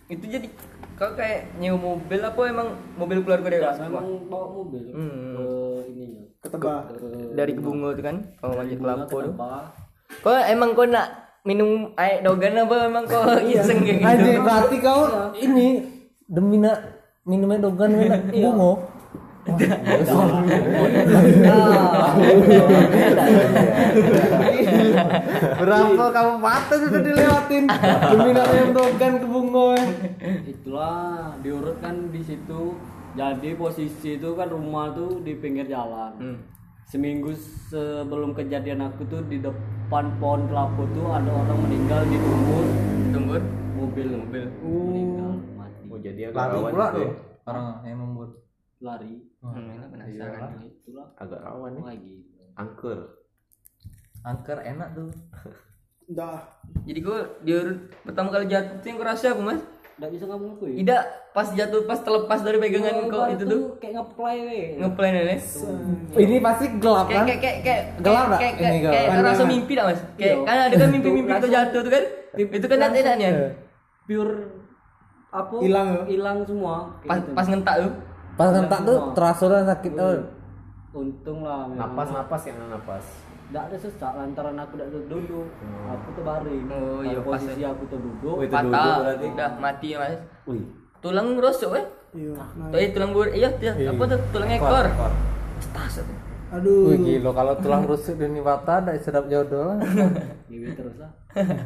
Itu 0.04 0.24
jadi 0.24 0.48
kau 0.94 1.10
kayak 1.10 1.56
nyewa 1.56 1.80
mobil 1.96 2.20
apa 2.20 2.40
emang 2.44 2.68
mobil 2.94 3.18
keluarga 3.20 3.48
dari 3.48 3.58
Enggak, 3.58 3.76
memang 3.82 4.06
bawa 4.28 4.46
mobil 4.52 4.82
Hmm. 4.86 5.32
ke 5.34 5.46
ininya 5.88 6.22
Ketebak. 6.38 6.80
ke 6.92 7.06
dari 7.32 7.52
kebungo 7.52 7.88
itu 7.90 8.02
kan 8.04 8.16
kalau 8.36 8.54
manjat 8.54 8.78
bunga 8.78 8.94
kelapa 8.94 9.04
ke 9.06 9.16
tuh. 9.16 9.32
Kau 10.20 10.36
emang 10.36 10.70
kau 10.72 10.84
nak 10.84 11.08
minum 11.42 11.70
air 11.96 12.20
dogan 12.20 12.56
apa 12.58 12.74
emang 12.84 13.04
kau 13.04 13.24
iseng 13.42 13.80
kayak 13.80 13.96
gitu? 13.96 14.06
Anjir, 14.06 14.36
berarti 14.38 14.76
kau 14.78 15.00
ini 15.34 15.66
demi 16.22 16.56
nak 16.58 16.78
minumnya 17.24 17.58
dogan 17.60 17.90
minum 18.00 18.20
bungo. 18.28 18.72
Berapa 25.60 26.04
kabupaten 26.08 26.78
sudah 26.88 27.00
dilewatin? 27.04 27.64
Demi 27.68 28.32
dogan 28.72 29.12
ke 29.20 29.26
bungo. 29.28 29.76
itulah 30.48 31.36
diurut 31.44 31.76
kan 31.84 32.08
di 32.08 32.24
situ. 32.24 32.72
Jadi 33.14 33.54
posisi 33.54 34.16
itu 34.18 34.34
kan 34.34 34.48
rumah 34.50 34.90
tuh 34.96 35.20
di 35.22 35.36
pinggir 35.36 35.68
jalan. 35.68 36.12
Hmm. 36.18 36.38
seminggu 36.84 37.32
sebelum 37.72 38.36
kejadian 38.36 38.84
aku 38.84 39.08
tuh 39.08 39.24
di 39.24 39.40
depan 39.40 40.04
pohon 40.20 40.44
kelapa 40.52 40.84
tuh 40.92 41.16
ada 41.16 41.32
orang 41.32 41.58
meninggal 41.64 42.04
di 42.12 42.20
umur 42.20 42.64
Tunggu. 43.08 43.40
mobil. 43.72 44.06
Mobil. 44.20 44.44
Meninggal 44.60 45.32
mati. 45.56 45.80
Oh 45.88 45.96
jadi 45.96 46.28
rawan 46.28 46.70
pula 46.76 46.86
tuh 46.92 47.08
orang 47.48 47.80
yang 47.88 47.98
membuat. 48.04 48.43
Lari 48.84 49.16
Hmm, 49.40 49.88
penasaran. 49.88 50.60
itulah 50.62 51.08
Agak 51.16 51.40
rawan 51.40 51.72
nih. 51.72 51.84
lagi 51.86 52.16
Angker. 52.54 53.00
Angker 54.22 54.58
enak 54.62 54.88
tuh. 54.92 55.08
Dah. 56.06 56.38
Jadi 56.82 57.00
kau 57.00 57.16
dia 57.40 57.60
pertama 58.02 58.28
kali 58.30 58.44
jatuh 58.46 58.76
tuh 58.78 58.86
yang 58.86 58.98
kau 58.98 59.06
rasa 59.06 59.32
apa 59.32 59.42
mas? 59.42 59.62
nggak 59.94 60.10
bisa 60.10 60.26
ngomong 60.26 60.58
aku 60.58 60.66
ya 60.66 60.74
Tidak 60.76 61.02
pas 61.30 61.48
jatuh 61.48 61.86
pas 61.86 61.94
terlepas 61.96 62.42
dari 62.42 62.58
pegangan 62.58 63.06
kau 63.06 63.30
itu 63.30 63.44
tuh 63.46 63.60
kayak 63.78 63.94
ngeplay 63.94 64.36
weh 64.42 64.64
ngeplay 64.76 65.08
nih. 65.14 65.38
Ini 66.12 66.36
pasti 66.40 66.64
gelap 66.76 67.06
Kayak 67.06 67.14
kan? 67.14 67.24
kayak 67.24 67.40
kayak 67.40 67.58
kayak 67.62 67.82
Gelap 68.02 68.24
nggak? 68.26 68.40
kayak 68.40 68.54
kayak 68.54 68.80
gelap. 68.82 68.94
kayak 69.06 69.24
rasa 69.24 69.44
mimpi 69.46 69.72
dah 69.72 69.84
mas. 69.86 70.00
Kayak 70.14 70.36
kan 70.42 70.56
ada 70.60 70.74
kan 70.76 70.88
mimpi-mimpi 70.90 71.30
itu 71.32 71.48
jatuh 71.48 71.80
tuh 71.80 71.92
kan? 71.92 72.04
Itu 72.36 72.66
kan 72.66 72.78
nanti 72.80 72.98
enaknya. 73.00 73.30
pure 74.04 74.34
apa 75.30 75.54
Hilang. 75.58 75.88
hilang 76.04 76.38
semua 76.42 76.74
Kayak 76.98 77.08
Pas 77.08 77.18
gitu. 77.20 77.32
pas 77.32 77.46
ngentak 77.48 77.74
tuh. 77.80 77.92
Pas 78.34 78.48
ngentak 78.50 78.80
tuh 78.82 78.98
terasa 79.14 79.44
lah 79.46 79.62
sakit 79.62 79.92
tuh. 79.94 80.18
untung 80.94 81.42
lah 81.42 81.66
memang. 81.66 81.90
Napas 81.90 82.08
napas 82.14 82.42
yang 82.46 82.58
napas. 82.70 83.04
Nggak 83.50 83.62
ada 83.66 83.76
sesak 83.76 84.12
lantaran 84.14 84.56
aku 84.56 84.72
tidak 84.78 84.88
duduk 84.94 85.46
aku 85.90 86.06
tuh 86.14 86.22
baring 86.22 86.64
Oh, 86.70 87.02
iya, 87.02 87.18
Kalau 87.18 87.34
pas 87.34 87.42
posisi 87.42 87.62
aku 87.66 87.82
tuh 87.90 87.98
duduk 87.98 88.36
duduk 88.46 88.54
Patah. 88.54 88.96
berarti. 89.02 89.26
Udah 89.34 89.50
mati 89.58 89.86
ya 89.90 89.98
mas. 89.98 90.22
Wih. 90.46 90.62
Tulang 91.02 91.34
rusuk 91.34 91.70
eh. 91.74 91.86
Iya. 92.14 92.32
Nah. 92.38 92.70
Eh, 92.78 92.90
tulang 92.94 93.10
bur 93.10 93.26
iya 93.34 93.50
dia 93.58 93.74
apa 93.74 94.02
tuh 94.06 94.18
tulang 94.30 94.50
ekor. 94.54 94.86
Tas 95.74 95.94
tuh. 95.98 96.23
Aduh. 96.54 96.94
Wih 96.94 96.98
gila 97.02 97.30
kalau 97.34 97.54
tulang 97.58 97.82
rusuk 97.82 98.14
di 98.14 98.38
patah 98.38 98.78
ada 98.78 98.94
sedap 99.02 99.26
jodoh 99.26 99.74
lah. 99.74 99.78
Terus 100.46 100.94
lah 101.02 101.10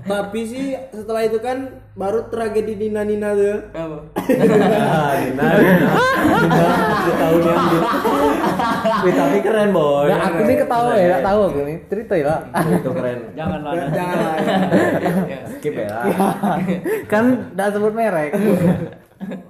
Tapi 0.08 0.40
sih 0.48 0.72
setelah 0.96 1.28
itu 1.28 1.36
kan 1.44 1.76
baru 1.92 2.24
tragedi 2.32 2.72
Nina 2.80 3.04
Nina 3.04 3.36
tuh. 3.36 3.68
Apa? 3.76 3.98
Dina, 4.24 4.56
Dina. 5.20 5.46
Dina, 6.40 6.68
tahun 7.20 7.40
yang 7.44 7.58
di. 7.68 7.78
Wih, 8.98 9.12
tapi 9.12 9.38
keren 9.44 9.70
boy. 9.76 10.08
Nah, 10.08 10.20
aku 10.24 10.40
nih 10.48 10.56
ketawa 10.64 10.92
ya, 10.96 11.04
nggak 11.12 11.24
tahu 11.28 11.40
aku 11.52 11.60
nih. 11.68 11.76
Cerita 11.84 12.14
ya. 12.16 12.34
Itu 12.64 12.90
keren. 12.96 13.18
jangan 13.36 13.60
lah 13.60 13.72
Jangan 13.92 14.16
lah. 14.16 14.36
ya. 15.28 15.40
Skip 15.52 15.74
ya. 15.76 15.88
kan 17.12 17.24
udah 17.52 17.68
sebut 17.68 17.92
merek. 17.92 18.32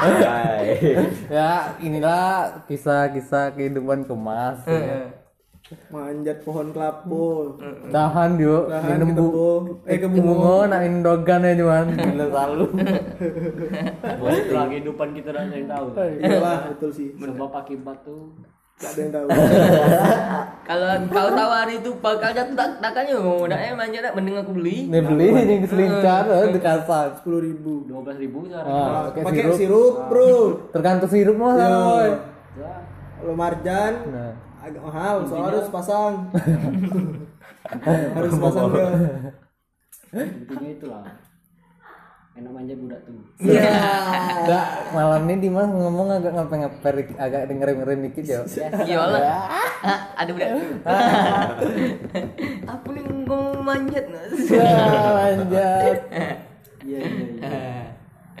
Hai. 0.00 0.76
ya 1.32 1.72
inilah 1.80 2.60
kisah-kisah 2.68 3.56
kehidupan 3.56 4.04
kemas. 4.04 4.60
ya. 4.68 5.08
Manjat 5.88 6.44
pohon 6.44 6.76
kelapa. 6.76 7.56
Tahan 7.88 8.36
yuk, 8.36 8.68
Tahan 8.68 9.00
minum 9.00 9.08
bu. 9.16 9.24
Eh 9.88 9.96
ke 9.96 10.12
Bungo 10.12 10.34
bungo. 10.34 10.68
nak 10.68 10.82
dogan 11.00 11.40
ya 11.40 11.56
cuman. 11.56 11.86
Gila 12.04 12.26
selalu. 12.28 12.66
itulah 14.44 14.66
kehidupan 14.68 15.08
kita 15.16 15.30
tidak 15.32 15.48
ada 15.48 15.54
yang 15.56 15.68
tahu 15.70 15.86
Iyalah 16.20 16.58
betul 16.74 16.90
sih. 16.92 17.08
sebab 17.16 17.50
akibat 17.54 17.96
tuh 18.04 18.34
Gak 18.80 18.92
ada 18.96 19.00
yang 19.00 19.12
tahu. 19.12 19.28
Kalau 20.64 20.90
kau 21.08 21.28
itu 21.90 21.98
bakal 21.98 22.30
jatuh 22.30 22.54
tak 22.54 22.78
takkannya 22.78 23.14
mau 23.18 23.42
eh 23.44 23.74
manja 23.74 23.98
nak 24.00 24.14
mending 24.14 24.36
aku 24.38 24.52
beli. 24.54 24.86
Nih 24.86 25.02
beli 25.02 25.26
ini 25.34 25.54
keselincar 25.66 26.22
di 26.46 26.60
kasar. 26.62 27.18
Sepuluh 27.18 27.42
ribu. 27.42 27.82
dua 27.84 28.06
belas 28.06 28.16
ribu 28.16 28.46
sekarang 28.46 28.70
Ah, 28.70 29.10
pakai 29.10 29.22
Pakai 29.26 29.42
sirup. 29.42 29.58
sirup, 29.58 29.94
bro. 30.06 30.30
Tergantung 30.74 31.10
sirup 31.10 31.34
mah 31.34 31.54
ya 31.58 31.68
Kalau 33.18 33.34
marjan 33.34 33.92
Nah. 34.06 34.32
agak 34.60 34.82
mahal, 34.82 35.16
soalnya 35.26 35.46
harus 35.50 35.68
pasang. 35.68 36.12
harus 38.16 38.32
pasang 38.36 38.66
ke. 38.70 38.86
intinya 40.10 40.68
itulah 40.68 41.02
enak 42.32 42.50
manja 42.50 42.74
budak 42.74 43.00
tuh 43.02 43.12
Nggak, 43.40 44.66
malam 44.90 45.20
ini 45.24 45.34
Dimas 45.40 45.66
ngomong 45.66 46.08
agak 46.10 46.32
ngapain-ngapain 46.32 46.94
dikit, 46.96 47.16
agak 47.16 47.40
dengerin-dengerin 47.46 48.00
dikit 48.06 48.24
ya. 48.24 48.40
Iya 48.80 48.96
lah. 49.02 49.22
Ada 50.14 50.30
budak. 50.30 50.48
Apa 52.72 52.86
nih 52.88 53.02
ngomong 53.04 53.60
manjat 53.60 54.04
Mas? 54.08 54.32
Ya, 54.46 54.78
lanjut. 55.10 55.52
iya 55.52 55.70
iya 56.80 57.00
iya 57.36 57.60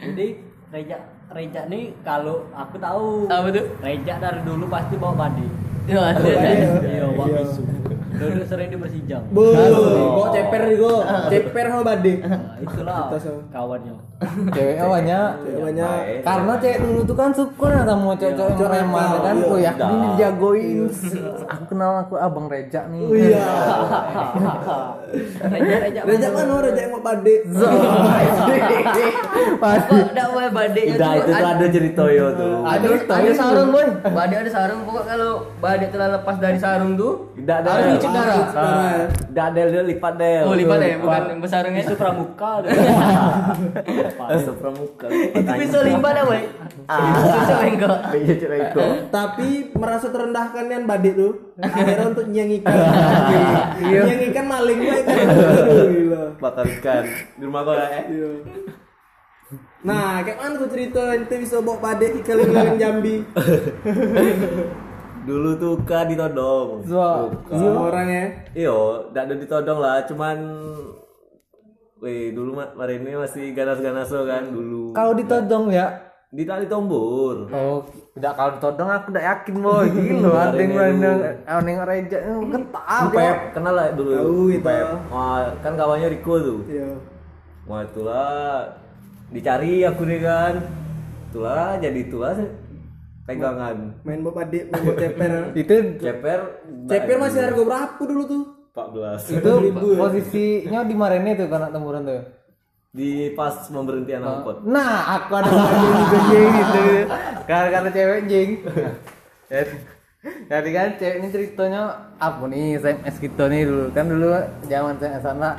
jadi 0.00 0.26
Reja 0.70 0.96
Reja 1.28 1.60
nih 1.66 1.92
kalau 2.00 2.46
aku 2.50 2.78
tahu 2.78 3.28
Apa 3.28 3.52
tuh? 3.52 3.64
Reja 3.78 4.14
dari 4.16 4.40
dulu 4.40 4.64
pasti 4.66 4.96
bawa 4.96 5.14
badi 5.20 5.44
Ya, 5.84 6.00
ada. 6.08 6.24
iya 6.80 7.04
bawa 7.10 7.42
duduk 8.10 8.46
sering 8.46 8.68
di 8.70 8.78
bersijang 8.78 9.22
Bu, 9.30 9.54
bawa 9.54 10.28
ceper 10.34 10.62
nih 10.66 10.76
go. 10.76 10.94
Ceper 11.30 11.64
sama 11.70 11.82
bade. 11.86 12.14
nah, 12.26 12.58
itulah 12.58 13.06
kawannya 13.54 13.94
Ceweknya 14.52 14.84
banyak. 14.84 15.32
Banyak. 15.64 15.92
Karena 16.20 16.52
cewek 16.60 16.78
dulu 16.84 17.00
tuh 17.08 17.16
kan 17.16 17.30
suka 17.32 17.66
ya 17.72 17.82
sama 17.88 18.12
cewek-cewek 18.20 18.52
yang 18.60 18.68
reman 18.68 19.06
ya 19.08 19.20
kan. 19.24 19.34
Oh 19.48 19.56
ya, 19.56 19.72
ini 19.72 20.06
dijagoin. 20.12 20.76
Aku 21.48 21.64
kenal 21.72 22.04
aku 22.04 22.14
Abang 22.20 22.46
Reja 22.52 22.84
nih. 22.92 23.00
Oh 23.00 23.16
iya. 23.16 23.40
Reja 25.40 25.76
Reja 25.82 26.00
Reja 26.04 26.28
mana 26.30 26.62
Reja 26.62 26.80
yang 26.84 26.92
mau 26.94 27.02
bade? 27.02 27.34
Kok 29.60 29.98
enggak 30.12 30.28
boleh 30.30 30.50
badai 30.50 30.84
Udah 30.94 31.12
itu 31.18 31.30
tuh 31.30 31.48
ada 31.50 31.66
cerita 31.68 32.04
yo 32.10 32.26
tuh. 32.34 32.54
ada 32.64 32.88
ada 32.96 33.32
sarung 33.34 33.70
boy 33.74 33.86
badai 34.02 34.36
ada 34.46 34.50
sarung 34.50 34.80
pokok 34.86 35.04
kalau 35.06 35.32
badai 35.60 35.88
telah 35.90 36.08
lepas 36.20 36.36
dari 36.38 36.58
sarung 36.58 36.94
tuh 36.94 37.32
Tidak 37.36 37.56
ada. 37.64 37.70
Darah 38.08 38.44
Ah, 38.56 38.96
ada 39.50 39.60
dia 39.68 39.82
lipat 39.84 40.12
deh. 40.16 40.48
oh 40.48 40.54
lipat 40.56 40.78
ya 40.80 40.96
bukan 40.96 41.22
bersarungnya 41.44 41.82
itu 41.84 41.94
pramuka 41.96 42.64
tuh. 42.64 42.70
Sepramuka. 44.40 45.06
itu 45.12 45.50
bisa 45.60 45.78
lipat 45.84 46.12
ya 46.16 46.24
boy 46.24 46.42
bisa 46.90 47.54
Iya 48.16 48.34
itu. 48.36 48.80
Tapi 49.10 49.48
merasa 49.76 50.06
terendahkan 50.08 50.64
kan 50.66 50.82
bade 50.86 51.10
tuh. 51.14 51.32
Akhirnya 51.60 52.04
untuk 52.08 52.26
nyeng 52.30 52.50
ikan. 52.60 52.76
Nyeng 53.80 54.20
ikan 54.32 54.46
maling 54.48 54.78
gue 54.80 54.98
kan. 55.04 55.26
Gila. 55.90 56.24
Bakar 56.40 56.66
ikan 56.80 57.04
di 57.36 57.42
rumah 57.44 57.62
kau 57.62 57.74
ya. 57.74 58.02
Iya. 58.08 58.30
Nah, 59.80 60.20
kayak 60.20 60.36
mana 60.36 60.60
tuh 60.60 60.68
cerita 60.68 61.16
ente 61.16 61.40
bisa 61.40 61.56
bawa 61.64 61.80
bade 61.80 62.12
di 62.12 62.20
keliling 62.20 62.76
Jambi? 62.76 63.16
Dulu 65.30 65.50
tuh 65.62 65.74
kan 65.86 66.10
ditodong. 66.10 66.82
So, 66.90 67.30
Sama 67.46 67.80
orang 67.86 68.06
ya. 68.10 68.24
Iyo, 68.66 68.78
tidak 69.14 69.22
ada 69.30 69.34
ditodong 69.38 69.78
lah, 69.78 70.02
cuman 70.10 70.36
Wih, 72.00 72.32
dulu 72.32 72.56
mah 72.56 72.72
ini 72.88 73.12
masih 73.12 73.52
ganas-ganaso 73.52 74.24
kan 74.24 74.48
dulu. 74.48 74.96
Kalau 74.96 75.12
ditodong 75.12 75.68
ya. 75.68 76.10
Di 76.32 76.46
tali 76.46 76.64
tombol. 76.64 77.50
Oh, 77.50 77.82
tidak 78.14 78.38
kalau 78.38 78.50
ditodong 78.56 78.88
aku 78.88 79.06
tidak 79.12 79.26
yakin 79.28 79.54
boy. 79.60 79.86
Gila, 79.98 80.30
ada 80.30 80.56
yang 80.62 80.72
yang 81.02 81.66
yang 81.66 81.80
reja 81.84 82.18
ketar. 82.24 83.02
Pep, 83.10 83.38
kenal 83.52 83.74
lah 83.74 83.90
dulu. 83.92 84.14
Tahu 84.14 84.40
itu. 84.54 84.78
Wah, 85.10 85.50
kan 85.58 85.74
kawannya 85.74 86.08
Riko 86.08 86.34
tuh. 86.38 86.60
Iya. 86.70 86.88
Wah, 87.66 87.82
itulah 87.84 88.30
dicari 89.34 89.82
aku 89.84 90.02
nih 90.06 90.20
kan. 90.22 90.54
Itulah 91.28 91.76
jadi 91.82 91.98
itulah 91.98 92.32
pegangan. 93.38 93.76
Main 94.02 94.20
bob 94.24 94.36
adik, 94.40 94.62
main 94.72 94.82
bob 94.82 94.96
ceper. 94.98 95.32
Itu 95.60 95.74
Ceper 96.00 96.40
ceper 96.90 97.16
masih 97.20 97.40
harga 97.46 97.62
berapa 97.62 98.02
dulu 98.02 98.24
tuh? 98.26 98.42
14. 98.70 99.34
itu 99.34 99.52
posisinya 99.98 100.86
di 100.86 100.94
Marene 100.94 101.34
tuh 101.34 101.50
karena 101.50 101.68
temburan 101.74 102.06
tuh. 102.06 102.22
Di 102.94 103.34
pas 103.34 103.66
pemberhentian 103.66 104.22
angkot. 104.22 104.62
Nah, 104.62 105.18
aku 105.18 105.30
ada 105.38 105.50
juga 105.50 106.18
jing 106.30 106.50
gitu. 106.54 106.86
Karena 107.50 107.90
cewek 107.90 108.20
jing. 108.30 108.50
Jadi 110.20 110.68
kan 110.70 110.88
cewek 111.00 111.16
ini 111.18 111.28
ceritanya 111.32 111.82
apa 112.20 112.44
nih 112.46 112.76
SMS 112.78 113.16
kita 113.18 113.48
nih 113.48 113.64
dulu 113.66 113.84
kan 113.90 114.04
dulu 114.06 114.28
zaman 114.68 114.94
SMS 115.00 115.22
sana. 115.24 115.50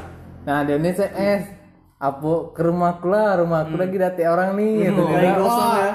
Nah 0.46 0.58
dia 0.64 0.78
ini 0.78 0.90
SMS 0.94 1.44
apa 2.02 2.50
ke 2.58 2.62
rumahku 2.66 3.14
lah 3.14 3.38
rumahku 3.38 3.78
lagi 3.78 4.02
dati 4.02 4.26
orang 4.26 4.58
nih 4.58 4.90
gitu 4.90 5.02
lagi 5.06 5.32
kosong 5.38 5.72
ya. 5.78 5.92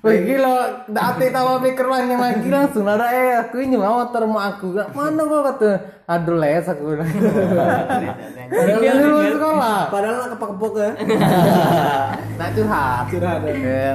Wih 0.00 0.16
gila, 0.24 0.88
dati 0.88 1.28
tawa 1.28 1.60
pikir 1.60 1.84
banyak 1.84 2.16
lagi 2.16 2.48
langsung 2.48 2.88
ada 2.88 3.12
eh 3.12 3.36
aku 3.36 3.60
ini 3.60 3.76
mau 3.76 4.00
motor 4.00 4.24
mau 4.24 4.40
aku 4.40 4.72
mana 4.96 5.20
gua 5.28 5.52
kata 5.52 6.00
aduh 6.08 6.40
les 6.40 6.64
aku 6.64 6.96
bilang. 6.96 7.12
Padahal 8.48 8.96
dulu 9.04 9.18
sekolah. 9.36 9.80
Padahal 9.92 10.14
nak 10.16 10.28
kepak-kepok 10.32 10.72
ya. 10.80 10.90
Nah 12.40 12.48
curhat. 12.56 13.04
Curhat, 13.12 13.40
ya. 13.44 13.88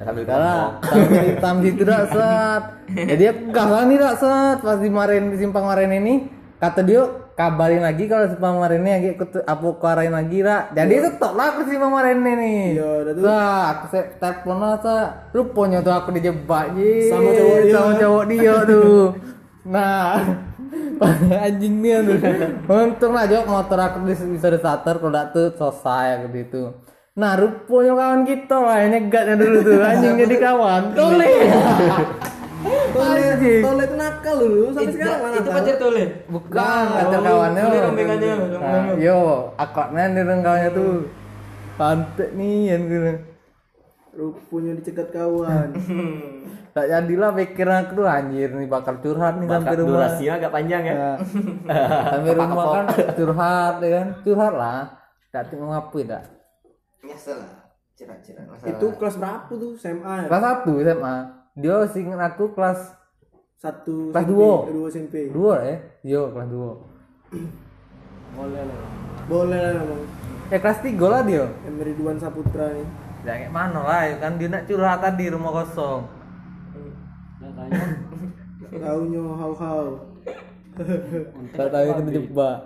Sambil 0.00 0.24
Karena 0.24 0.80
sampai 0.80 1.24
hitam 1.28 1.54
situ 1.60 1.82
dak 1.84 2.04
set. 2.08 2.62
Jadi 3.12 3.24
aku 3.28 3.42
gak 3.52 3.84
nih 3.84 3.96
dak 4.00 4.14
set 4.16 4.58
pas 4.64 4.80
di 4.80 4.88
simpang 5.36 5.68
Maren 5.68 5.92
ini 5.92 6.39
kata 6.60 6.84
dia 6.84 7.02
kabarin 7.32 7.80
lagi 7.80 8.04
kalau 8.04 8.28
Maren 8.60 8.84
ini 8.84 8.90
lagi 8.92 9.08
aku 9.16 9.40
apa 9.48 9.66
karain 9.80 10.12
lagi 10.12 10.44
rak. 10.44 10.76
Jadi 10.76 10.92
itu 10.92 11.08
tok 11.16 11.32
lah 11.32 11.56
aku 11.56 11.60
simpang 11.64 11.88
Maren 11.88 12.20
ini. 12.20 12.76
Iya, 12.76 12.88
udah 13.00 13.12
tuh. 13.16 13.24
Sa, 13.24 13.40
aku 13.72 13.84
se 13.88 14.00
telepon 14.20 14.56
lah 14.60 14.76
sa. 14.84 14.94
Rupanya 15.32 15.80
tuh 15.80 15.94
aku 15.96 16.12
dijebak 16.12 16.76
ji. 16.76 17.08
Sama 17.08 17.32
cowok 17.32 17.58
dia. 17.64 17.72
Sama 17.72 17.92
cowok 17.96 18.24
dia 18.28 18.54
tuh. 18.68 19.00
Nah, 19.64 20.04
anjing 21.48 21.74
dia 21.80 21.98
tuh. 22.04 22.18
Untung 22.68 23.14
aja 23.16 23.40
motor 23.48 23.80
aku 23.80 24.04
bisa 24.04 24.28
bisa 24.28 24.52
disater 24.52 25.00
kalau 25.00 25.24
tuh 25.32 25.56
selesai 25.56 26.20
aku 26.20 26.26
gitu. 26.36 26.62
Nah, 27.16 27.40
rupanya 27.40 27.92
kawan 27.96 28.22
kita 28.28 28.56
lah 28.60 28.76
yang 28.84 28.90
nyegatnya 29.00 29.34
dulu 29.40 29.58
tuh 29.64 29.80
anjing 29.80 30.14
jadi 30.28 30.36
kawan. 30.36 30.82
Tole. 30.92 31.32
Tole, 32.60 33.24
tole 33.64 33.82
itu 33.88 33.96
nakal 33.96 34.34
dulu 34.36 34.64
sampai 34.76 34.92
sekarang 34.92 35.20
mana 35.24 35.34
itu 35.34 35.48
tahu. 35.48 35.56
pacar 35.56 35.76
tole 35.80 36.04
Bukan, 36.28 36.84
kata 36.92 37.16
kawannya. 37.24 37.62
Tole 37.64 37.78
rombengannya 37.88 38.32
Nah, 38.60 38.84
yo, 39.00 39.18
akrabnya 39.56 40.02
di 40.12 40.20
kawannya 40.20 40.70
tuh. 40.76 40.92
Pantek 41.80 42.30
nih 42.36 42.56
yang 42.76 42.82
gitu. 42.84 43.12
Rupanya 44.10 44.72
dicegat 44.76 45.08
kawan. 45.14 45.68
Tak 46.70 46.86
jadilah 46.86 47.34
pikiran 47.34 47.82
aku 47.82 47.92
tuh 47.98 48.06
anjir 48.06 48.54
nih 48.54 48.70
bakal 48.70 49.02
curhat 49.02 49.42
nih 49.42 49.50
sampai 49.50 49.74
rumah. 49.74 50.06
durasinya 50.06 50.32
agak 50.38 50.52
panjang 50.54 50.82
ya. 50.86 50.94
Ya. 50.94 51.12
sampai 52.14 52.32
rumah 52.38 52.64
kan 52.70 52.84
curhat 53.18 53.74
ya 53.82 53.90
kan. 53.90 54.06
Curhat 54.22 54.54
lah. 54.54 54.80
Tak 55.34 55.50
tengok 55.50 55.74
apa 55.74 55.98
dah. 56.06 56.22
Biasa 57.02 57.30
lah 57.42 57.60
Cerah-cerah 57.98 58.44
itu 58.64 58.86
kelas 58.96 59.16
berapa 59.18 59.50
tuh? 59.50 59.74
SMA 59.76 60.14
ya? 60.24 60.26
Kelas 60.30 60.42
1 60.62 60.86
SMA. 60.86 61.16
Dia 61.58 61.82
singkat 61.90 62.20
aku 62.20 62.54
kelas 62.54 62.94
Satu 63.60 64.14
Kelas 64.14 64.24
SMP, 64.24 64.32
dua. 64.32 64.52
Dua 64.72 64.86
SMP. 64.88 65.14
2 65.28 65.68
ya. 65.68 65.76
Yo, 66.06 66.22
kelas 66.32 66.48
2. 66.48 66.56
boleh 68.38 68.62
lah 68.62 68.78
Boleh 69.26 69.58
lah 69.58 69.70
emang. 69.84 70.02
Ya 70.48 70.58
kelas 70.62 70.80
3 70.80 70.96
lah 70.96 71.20
dia. 71.26 71.44
Yang 71.66 71.76
Ridwan 71.92 72.18
Saputra 72.22 72.66
nih. 72.72 72.88
Ya 73.20 73.32
kayak 73.36 73.52
mana 73.52 73.80
lah 73.84 74.02
ya 74.08 74.16
kan 74.16 74.40
dia 74.40 74.48
nak 74.48 74.64
curhat 74.64 74.98
tadi 75.04 75.24
rumah 75.28 75.52
kosong. 75.60 76.08
Nah, 77.40 77.50
tanya 77.52 77.84
Taunya 78.80 79.20
hau-hau. 79.20 79.86
Tak 81.52 81.68
tahu 81.68 81.84
itu 81.84 82.02
terjebak. 82.08 82.58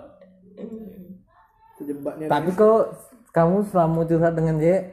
Terjebaknya. 1.75 2.25
Tapi 2.31 2.49
kalau 2.55 2.87
kamu 3.35 3.57
selama 3.67 4.07
curhat 4.07 4.33
dengan 4.37 4.55
cewek 4.61 4.83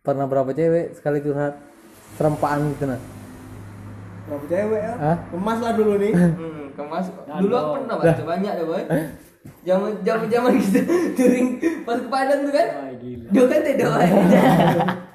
pernah 0.00 0.24
berapa 0.24 0.50
cewek 0.56 0.96
sekali 0.96 1.20
curhat 1.20 1.71
serempaan 2.16 2.60
gitu 2.76 2.84
nah? 2.88 3.00
Berapa 4.28 4.44
cewek 4.46 4.80
ya? 4.80 4.94
Hah? 4.96 5.16
Emas 5.34 5.58
lah 5.60 5.72
dulu 5.74 5.92
nih. 5.98 6.12
Hmm, 6.14 6.64
kemas. 6.78 7.06
Dulu 7.12 7.54
aku 7.58 7.70
pernah 7.82 7.96
baca 7.98 8.22
banyak 8.22 8.52
deh 8.54 8.66
boy. 8.66 8.82
Zaman 9.66 9.90
zaman 10.06 10.26
zaman 10.30 10.52
gitu. 10.58 10.80
Touring 11.18 11.46
pas 11.82 11.98
ke 11.98 12.08
Padang 12.08 12.40
tuh 12.46 12.52
kan. 12.54 12.68
Wah 12.70 12.92
gila. 12.96 13.26
Dia 13.30 13.44
kan 13.50 13.60
tidak 13.66 13.90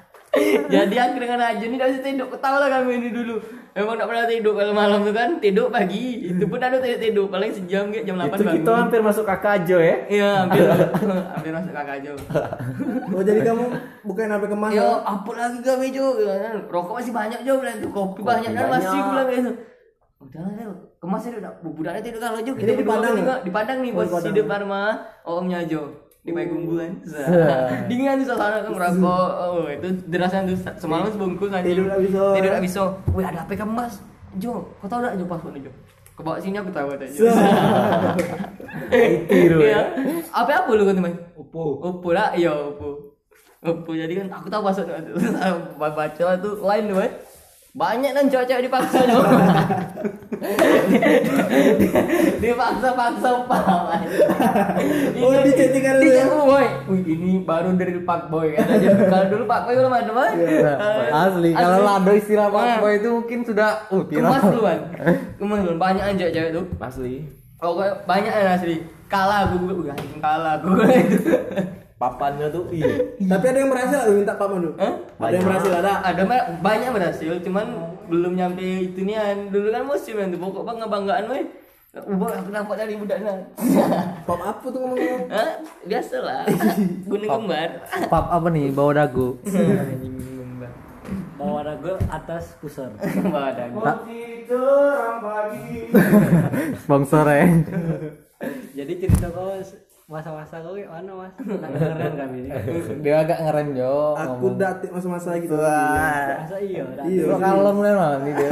jadi 0.68 0.96
aku 1.00 1.16
dengan 1.18 1.38
Aju 1.44 1.64
ini 1.64 1.76
dari 1.76 1.98
tidur 1.98 2.26
ketawa 2.28 2.56
lah 2.60 2.70
kami 2.70 2.90
ini 2.96 3.08
dulu 3.10 3.36
emang 3.72 3.94
tak 3.94 4.06
pernah 4.06 4.26
tidur 4.26 4.52
kalau 4.52 4.72
malam 4.72 5.00
tuh 5.02 5.14
kan 5.14 5.30
tidur 5.38 5.66
pagi 5.68 6.26
itu 6.26 6.44
pun 6.44 6.58
ada 6.58 6.76
tidur 6.76 6.98
tidur 6.98 7.26
paling 7.26 7.50
sejam 7.50 7.88
kayak 7.88 8.04
jam 8.04 8.16
8 8.16 8.34
Itu 8.34 8.44
kita 8.58 8.70
hampir 8.74 9.00
masuk 9.00 9.24
kakak 9.24 9.62
aja 9.62 9.76
ya. 9.78 9.96
iya 10.08 10.30
hampir 10.42 10.62
hampir 10.66 11.52
masuk 11.52 11.72
kakak 11.72 11.94
aja 12.02 12.10
Oh 13.08 13.22
jadi 13.22 13.40
kamu 13.42 13.64
bukan 14.04 14.26
kemas 14.30 14.70
Yo, 14.70 14.84
ya? 14.84 14.90
apa 15.00 15.30
lagi 15.32 15.58
kami 15.64 15.86
Jo? 15.90 16.06
Rokok 16.68 16.94
masih 16.98 17.12
banyak 17.12 17.40
Jo 17.42 17.58
bilang 17.58 17.76
tuh. 17.80 17.90
Kopi 17.90 18.20
banyak 18.20 18.50
kan 18.52 18.66
masih 18.68 19.00
bilang 19.00 19.28
gitu. 19.28 19.52
Udah 20.18 20.40
lah, 20.44 20.52
Jo. 20.54 20.70
kemas 20.98 21.22
itu 21.24 21.36
udah 21.38 21.52
budaknya 21.62 22.02
tidur 22.02 22.20
kalau 22.20 22.38
Jo. 22.38 22.52
Kita 22.54 22.72
di 22.74 22.84
Padang 22.84 23.12
nih, 23.14 23.22
ya? 23.22 23.28
Kak. 23.30 23.38
di 23.42 23.50
Padang 23.50 23.78
nih 23.80 23.90
Oh, 23.94 24.20
di 24.20 24.32
depan 24.34 24.58
rumah 24.66 24.86
omnya 25.24 25.60
Jo. 25.64 25.82
Di 26.26 26.30
Pai 26.34 26.44
Gumbu 26.44 26.76
kan. 26.76 26.92
Dingin 27.88 28.20
tuh 28.20 28.26
suasana 28.34 28.60
kan 28.60 28.70
merokok. 28.74 29.30
Oh, 29.48 29.66
itu 29.70 29.88
derasan 30.10 30.50
tuh 30.50 30.58
semalam 30.76 31.08
sebungkus 31.08 31.48
aja. 31.48 31.64
Tidur 31.64 31.88
tak 31.88 32.00
bisa. 32.04 32.22
Tidur 32.36 32.50
tak 32.52 32.62
bisa. 32.64 32.80
Wih, 33.14 33.24
ada 33.24 33.38
HP 33.46 33.50
kemas. 33.56 34.02
Jo, 34.36 34.60
kau 34.78 34.86
tahu 34.86 35.00
enggak 35.00 35.14
Jo 35.16 35.24
passwordnya 35.24 35.60
Jo? 35.64 35.72
Ke 36.12 36.20
bawah 36.26 36.38
sini 36.42 36.58
aku 36.58 36.70
tahu. 36.74 36.88
Tiru 39.30 39.58
Iya. 39.62 39.70
ya. 39.70 39.82
Apa 40.34 40.66
apa 40.66 40.70
lu 40.74 40.84
kan 40.84 40.94
teman? 40.98 41.14
Oppo 41.38 41.78
Oppo 41.80 42.08
lah, 42.12 42.34
iya 42.34 42.52
Oppo. 42.52 43.16
Oppo 43.62 43.90
jadi 43.94 44.12
kan 44.22 44.26
aku 44.34 44.46
tahu 44.50 44.62
password 44.66 44.90
baca 45.80 46.26
tuh 46.38 46.54
lain 46.60 46.84
tuh. 46.90 46.98
Banyak 47.78 48.10
kan 48.10 48.24
cewek-cewek 48.26 48.66
dipaksa 48.66 49.06
dong. 49.06 49.22
Dipaksa-paksa 52.42 53.30
pak. 53.46 53.64
Oh, 55.18 55.34
dichatting 55.42 55.82
karena 55.82 55.98
Di 56.02 56.08
dia. 56.14 56.22
chat 56.22 56.30
boy. 56.30 56.66
Wih, 56.90 57.02
ini 57.10 57.42
baru 57.42 57.74
dari 57.74 57.98
Pak 58.06 58.30
Boy. 58.30 58.54
Kalau 59.10 59.26
dulu 59.26 59.44
Pak 59.50 59.60
Boy 59.66 59.74
belum 59.74 59.92
ada, 59.92 60.10
Boy. 60.14 60.30
Iya. 60.38 60.72
Asli, 61.10 61.50
kalau 61.52 61.78
lado 61.82 62.12
istilah 62.14 62.48
Pak 62.54 62.62
Nah. 62.62 62.78
Boy 62.78 62.92
itu 63.02 63.08
mungkin 63.10 63.38
sudah 63.42 63.70
uh 63.90 64.02
Kemas 64.06 64.42
duluan. 64.46 64.78
Kemas 65.36 65.58
duluan 65.66 65.78
banyak 65.78 66.04
aja 66.14 66.26
cewek 66.30 66.50
tuh. 66.54 66.64
Asli. 66.78 67.26
Oh, 67.58 67.74
banyak 68.06 68.30
ya 68.30 68.54
asli. 68.54 68.86
Kalah 69.10 69.50
gue 69.50 69.90
anjing 69.90 70.22
kalah 70.22 70.62
aku. 70.62 70.78
Papannya 71.98 72.46
tuh 72.54 72.70
iya. 72.70 72.94
Tapi 73.18 73.44
ada 73.50 73.58
yang 73.58 73.74
berhasil 73.74 73.98
atau 74.06 74.14
minta 74.14 74.38
paman 74.38 74.62
dulu? 74.62 74.78
Hah? 74.78 74.94
Ada 75.18 75.34
yang 75.34 75.46
berhasil 75.50 75.72
ada. 75.74 75.92
ada 76.06 76.22
banyak 76.62 76.90
berhasil 76.94 77.32
cuman 77.42 77.66
belum 78.08 78.32
nyampe 78.40 78.62
itu 78.62 79.04
nian 79.04 79.52
dulu 79.52 79.68
kan 79.68 79.84
musim 79.84 80.16
yang 80.16 80.32
tuh 80.32 80.40
pokok 80.40 80.64
bangga 80.64 80.86
banggaan 80.88 81.28
weh 81.28 81.44
ubah 81.88 82.30
aku 82.40 82.50
nampak 82.52 82.76
dari 82.80 82.94
budaknya 82.96 83.32
Pop 84.28 84.40
apa 84.44 84.64
tuh 84.64 84.80
ngomong-ngomong? 84.80 85.28
Hah? 85.32 85.50
biasa 85.84 86.16
lah 86.20 86.44
gunung 87.04 87.30
kembar 87.44 87.70
Pap 88.08 88.26
apa 88.28 88.46
nih 88.52 88.72
bawa 88.72 88.92
dagu? 88.96 89.28
bawa 91.40 91.64
ragu 91.64 91.96
atas 92.12 92.60
pusar 92.60 92.92
bawa 93.32 93.56
dagu 93.56 93.80
Sponsor 96.84 97.24
ya. 97.24 97.48
jadi 98.76 98.92
cerita 99.00 99.32
kau 99.32 99.56
masa-masa 100.08 100.64
kau 100.64 100.72
kayak 100.72 100.88
mana 100.88 101.12
mas 101.20 101.32
keren 101.76 102.12
kami 102.16 102.48
ini 102.48 102.50
Dia 103.04 103.28
agak 103.28 103.44
ngerem 103.44 103.76
jo. 103.76 104.16
Aku 104.16 104.56
datik 104.56 104.88
masa-masa 104.88 105.36
gitu. 105.36 105.52
masa 105.52 106.56
iya. 106.64 106.80
Iya. 107.04 107.22
Lo 107.28 107.36
kalem 107.36 107.76
lah 107.84 107.92
malam 107.92 108.20
ini 108.24 108.32
dia. 108.32 108.50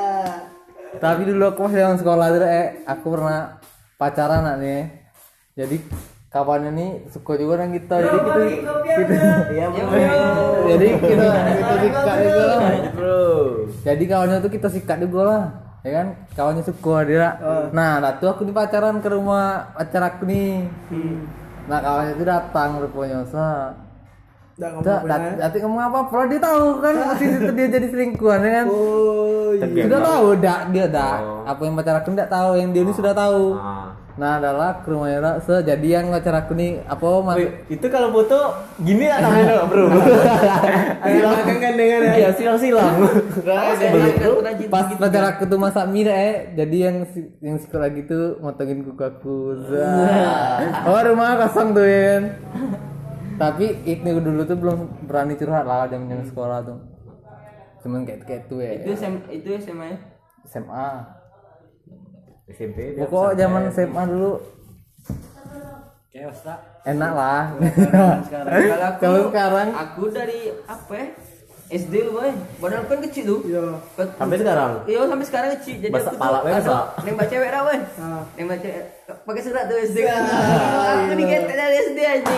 Tapi 1.02 1.22
dulu 1.24 1.48
aku 1.48 1.64
masih 1.64 1.96
sekolah 2.04 2.26
tuh 2.36 2.44
eh 2.44 2.84
aku 2.84 3.06
pernah 3.08 3.56
pacaran 3.96 4.44
nak 4.44 4.56
nih. 4.60 4.84
Jadi 5.56 5.76
kawannya 6.28 6.70
nih 6.76 6.90
suka 7.08 7.40
juga 7.40 7.64
dengan 7.64 7.80
kita. 7.80 7.94
Jadi 8.04 8.18
kita 8.20 8.40
kita 8.84 9.14
Iya, 9.48 9.66
jadi 10.76 10.86
kita 11.00 11.28
kita 11.56 11.74
sikat 11.80 12.16
juga. 12.20 12.44
Bro. 12.92 13.24
Jadi 13.80 14.04
kawannya 14.04 14.36
tuh 14.44 14.52
kita 14.52 14.68
sikat 14.68 14.98
juga 15.08 15.20
lah. 15.24 15.69
Ya 15.80 15.90
kan? 15.96 16.06
Kawannya 16.36 16.62
suka 16.64 16.96
dia. 17.08 17.28
Nah, 17.72 18.00
nah 18.04 18.12
tuh 18.20 18.28
aku 18.28 18.44
di 18.44 18.52
pacaran 18.52 19.00
ke 19.00 19.08
rumah 19.08 19.72
pacar 19.72 20.02
aku 20.12 20.28
nih. 20.28 20.68
nah 21.68 21.78
kawannya 21.80 22.12
itu 22.18 22.24
datang 22.26 22.82
rupanya 22.82 23.24
sa. 23.24 23.72
Enggak 24.60 24.70
ngomong 24.76 25.08
dat, 25.08 25.22
Dati 25.40 25.56
ngomong 25.64 25.82
apa? 25.88 25.98
Pula 26.12 26.24
dia 26.28 26.36
tahu 26.36 26.64
kan? 26.84 26.94
Posisi 27.16 27.32
itu 27.32 27.52
dia 27.56 27.66
jadi 27.72 27.86
selingkuhan 27.88 28.40
ya 28.44 28.50
kan? 28.60 28.66
Oh, 28.68 29.56
iya. 29.56 29.84
Sudah 29.88 30.00
tahu 30.04 30.26
dak 30.36 30.60
dia 30.68 30.86
dak. 30.92 31.18
Oh. 31.24 31.42
apa 31.48 31.60
yang 31.64 31.74
pacar 31.80 31.94
aku 31.96 32.08
tidak 32.12 32.28
tahu 32.28 32.50
yang 32.60 32.68
dia 32.76 32.82
ini 32.84 32.92
sudah 32.92 33.12
tahu. 33.16 33.56
Ah. 33.56 33.96
Nah 34.20 34.36
adalah 34.36 34.84
dak 34.84 35.40
sejadian 35.48 36.12
aku 36.12 36.52
nih. 36.52 36.84
Apa 36.84 37.24
mas? 37.24 37.40
Wih, 37.40 37.50
itu 37.72 37.86
kalau 37.88 38.12
foto 38.12 38.52
gini 38.84 39.08
ya 39.08 39.16
namanya 39.24 39.64
bro. 39.64 39.88
Agak 41.00 41.24
belakang 41.24 41.58
gandengan 41.64 42.00
ya. 42.04 42.12
iya 42.20 42.30
silang-silang. 42.36 43.00
Pas 44.74 44.92
pacar 44.92 45.24
aku 45.24 45.48
tuh 45.48 45.56
masak 45.56 45.88
mie 45.88 46.04
eh. 46.04 46.52
Jadi 46.52 46.76
yang 46.84 46.96
yang 47.40 47.56
sekolah 47.56 47.88
gitu 47.96 48.36
motongin 48.44 48.84
kuku 48.84 49.00
aku. 49.00 49.36
Oh 50.90 51.00
rumah 51.00 51.40
kosong 51.40 51.72
tuh 51.72 51.86
ya 51.88 52.00
kan 52.20 52.24
tapi 53.40 53.72
itu 53.88 54.20
dulu 54.20 54.44
tuh 54.44 54.52
belum 54.60 55.08
berani 55.08 55.32
curhat 55.32 55.64
lah 55.64 55.88
jam 55.88 56.04
jam 56.12 56.20
sekolah 56.28 56.60
tuh. 56.60 56.76
Cuman 57.80 58.04
kayak 58.04 58.28
kayak 58.28 58.42
tuh 58.52 58.60
ya. 58.60 58.84
Itu 58.84 58.92
SM, 58.92 59.14
itu 59.32 59.48
SMA 59.56 59.96
ya? 59.96 59.98
SMA 60.44 61.19
SMP 62.50 62.78
dia 62.94 63.06
pokok 63.06 63.32
zaman 63.34 63.62
SMA 63.70 64.02
dulu 64.06 64.32
chaos 66.10 66.40
tak 66.42 66.58
enak 66.82 67.12
lah 67.12 67.42
sekarang 68.26 68.60
Kalau 69.02 69.20
sekarang? 69.30 69.68
aku 69.72 70.02
dari 70.10 70.50
apa 70.64 70.92
ya? 70.92 71.06
SD 71.70 72.02
lu 72.02 72.18
boy. 72.18 72.34
Padahal 72.58 72.82
kan 72.82 72.98
kecil 72.98 73.24
tuh. 73.30 73.40
Iya. 73.46 73.78
Sampai 74.18 74.42
sekarang 74.42 74.82
Iya 74.90 75.06
sampai 75.06 75.22
sekarang 75.22 75.50
kecil. 75.54 75.76
Jadi 75.78 75.94
Basak 75.94 76.18
aku 76.18 76.18
tuh 76.18 76.42
basak. 76.50 76.84
nembak 77.06 77.26
cewek 77.30 77.46
dah 77.46 77.62
boy. 77.62 77.78
Ah. 77.94 78.22
Nembak 78.34 78.58
cewek 78.58 78.84
pakai 79.06 79.42
surat 79.46 79.64
tuh 79.70 79.78
SD 79.78 79.98
kan. 80.02 80.22
aku 80.98 81.14
digetek 81.14 81.54
dari 81.54 81.76
SD 81.86 81.98
aja. 82.02 82.34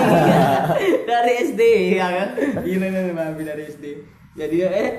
dari 1.17 1.33
SD 1.49 1.61
ya 1.97 2.09
kan. 2.13 2.29
Gila 2.61 2.87
nih 2.93 3.15
mami 3.17 3.43
dari 3.49 3.63
SD. 3.73 3.85
Jadi 4.37 4.57
eh 4.69 4.91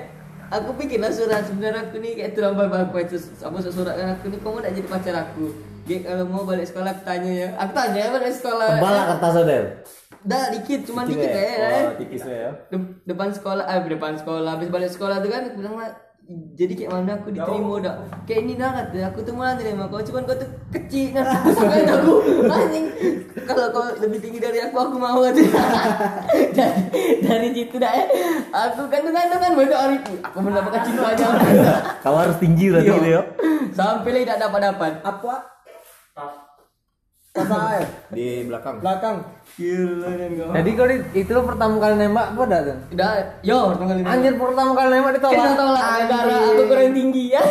aku 0.54 0.70
bikin 0.76 1.00
lah 1.00 1.10
surat 1.10 1.42
sebenarnya 1.42 1.80
aku 1.84 1.98
nih 1.98 2.12
kayak 2.14 2.30
tulang 2.32 2.54
bapak 2.54 2.86
aku 2.86 2.96
itu 3.00 3.16
aku 3.38 3.56
surat 3.60 3.94
kan 3.94 4.08
aku 4.14 4.30
nih 4.30 4.38
kamu 4.38 4.56
udah 4.60 4.72
jadi 4.72 4.88
pacar 4.88 5.14
aku. 5.20 5.46
Gek 5.84 6.00
kalau 6.00 6.24
mau 6.24 6.42
balik 6.42 6.64
sekolah 6.64 6.90
aku 6.90 7.02
tanya 7.04 7.32
ya. 7.34 7.48
Aku 7.58 7.72
tanya 7.72 7.98
ya 7.98 8.08
balik 8.10 8.32
sekolah. 8.32 8.68
tebal 8.72 8.88
lah 8.90 9.04
kertas 9.10 9.34
Odel 9.36 9.64
Dah 10.24 10.48
dikit, 10.48 10.80
cuma 10.88 11.04
dikit 11.04 11.20
Tipis 11.20 11.36
ya. 11.36 11.44
ya? 11.44 11.68
eh. 11.68 11.84
oh 11.84 11.94
tipis 12.00 12.22
ya 12.24 12.48
De- 12.72 12.92
depan 13.04 13.28
sekolah 13.28 13.64
ah 13.68 13.76
depan 13.76 14.16
sekolah 14.16 14.50
habis 14.56 14.72
balik 14.72 14.88
sekolah 14.88 15.20
tuh 15.20 15.28
kan 15.28 15.52
aku 15.52 15.60
bilang 15.60 15.76
lah 15.76 15.92
jadi 16.56 16.72
kayak 16.72 16.88
mana 16.88 17.20
aku 17.20 17.36
diterima 17.36 17.84
dah 17.84 17.94
kayak 18.24 18.48
ini 18.48 18.56
dah 18.56 18.72
kata 18.72 19.12
aku 19.12 19.20
tuh 19.20 19.36
mana 19.36 19.60
terima? 19.60 19.84
Kau 19.92 20.00
cuman 20.00 20.24
kau 20.24 20.32
tuh 20.32 20.48
kecil 20.72 21.12
nah 21.12 21.36
sukain 21.52 21.84
aku 22.00 22.12
anjing. 22.48 22.86
Kalau 23.44 23.68
kau 23.68 23.84
lebih 24.00 24.24
tinggi 24.24 24.40
dari 24.40 24.56
aku 24.64 24.72
aku 24.72 24.96
mau 24.96 25.20
aja. 25.20 25.36
Dari 26.56 26.80
dari 27.20 27.48
situ 27.52 27.76
dah 27.76 27.92
eh. 27.92 28.06
Aku 28.48 28.88
kan 28.88 29.04
dengan 29.04 29.36
kan 29.36 29.52
banyak 29.52 29.76
hari 29.76 29.96
aku 30.22 30.38
mendapatkan 30.40 30.80
cintanya 30.86 31.28
kau 32.00 32.16
harus 32.16 32.38
tinggi 32.40 32.72
berarti 32.72 32.88
Iya. 32.88 32.96
gitu 32.96 33.08
ya 33.10 33.22
sampai 33.74 34.10
lah 34.14 34.20
tidak 34.22 34.38
dapat 34.48 34.60
dapat 34.70 34.92
Apa? 35.02 35.34
Air? 37.34 37.86
di 38.14 38.46
belakang. 38.46 38.78
Belakang. 38.78 39.16
gila 39.54 40.10
kan 40.18 40.30
jadi 40.54 40.70
kau 40.74 40.86
di- 40.86 41.06
itu 41.18 41.30
lo 41.30 41.42
pertama 41.46 41.74
kali 41.78 41.94
nembak 41.94 42.26
apa 42.34 42.42
dah 42.46 42.60
tuh 42.62 42.76
udah 42.90 43.10
yo. 43.42 43.58
pertama 43.70 43.86
kali 43.90 44.00
anjir 44.02 44.32
pertama 44.34 44.72
kali 44.74 44.90
nembak 44.94 45.12
ditolak. 45.18 45.34
Kita 45.34 45.50
tahu 45.54 45.70
lah 45.70 45.82
gara 46.10 46.36
aku 46.42 46.62
kurang 46.70 46.94
tinggi 46.94 47.24
ya. 47.34 47.42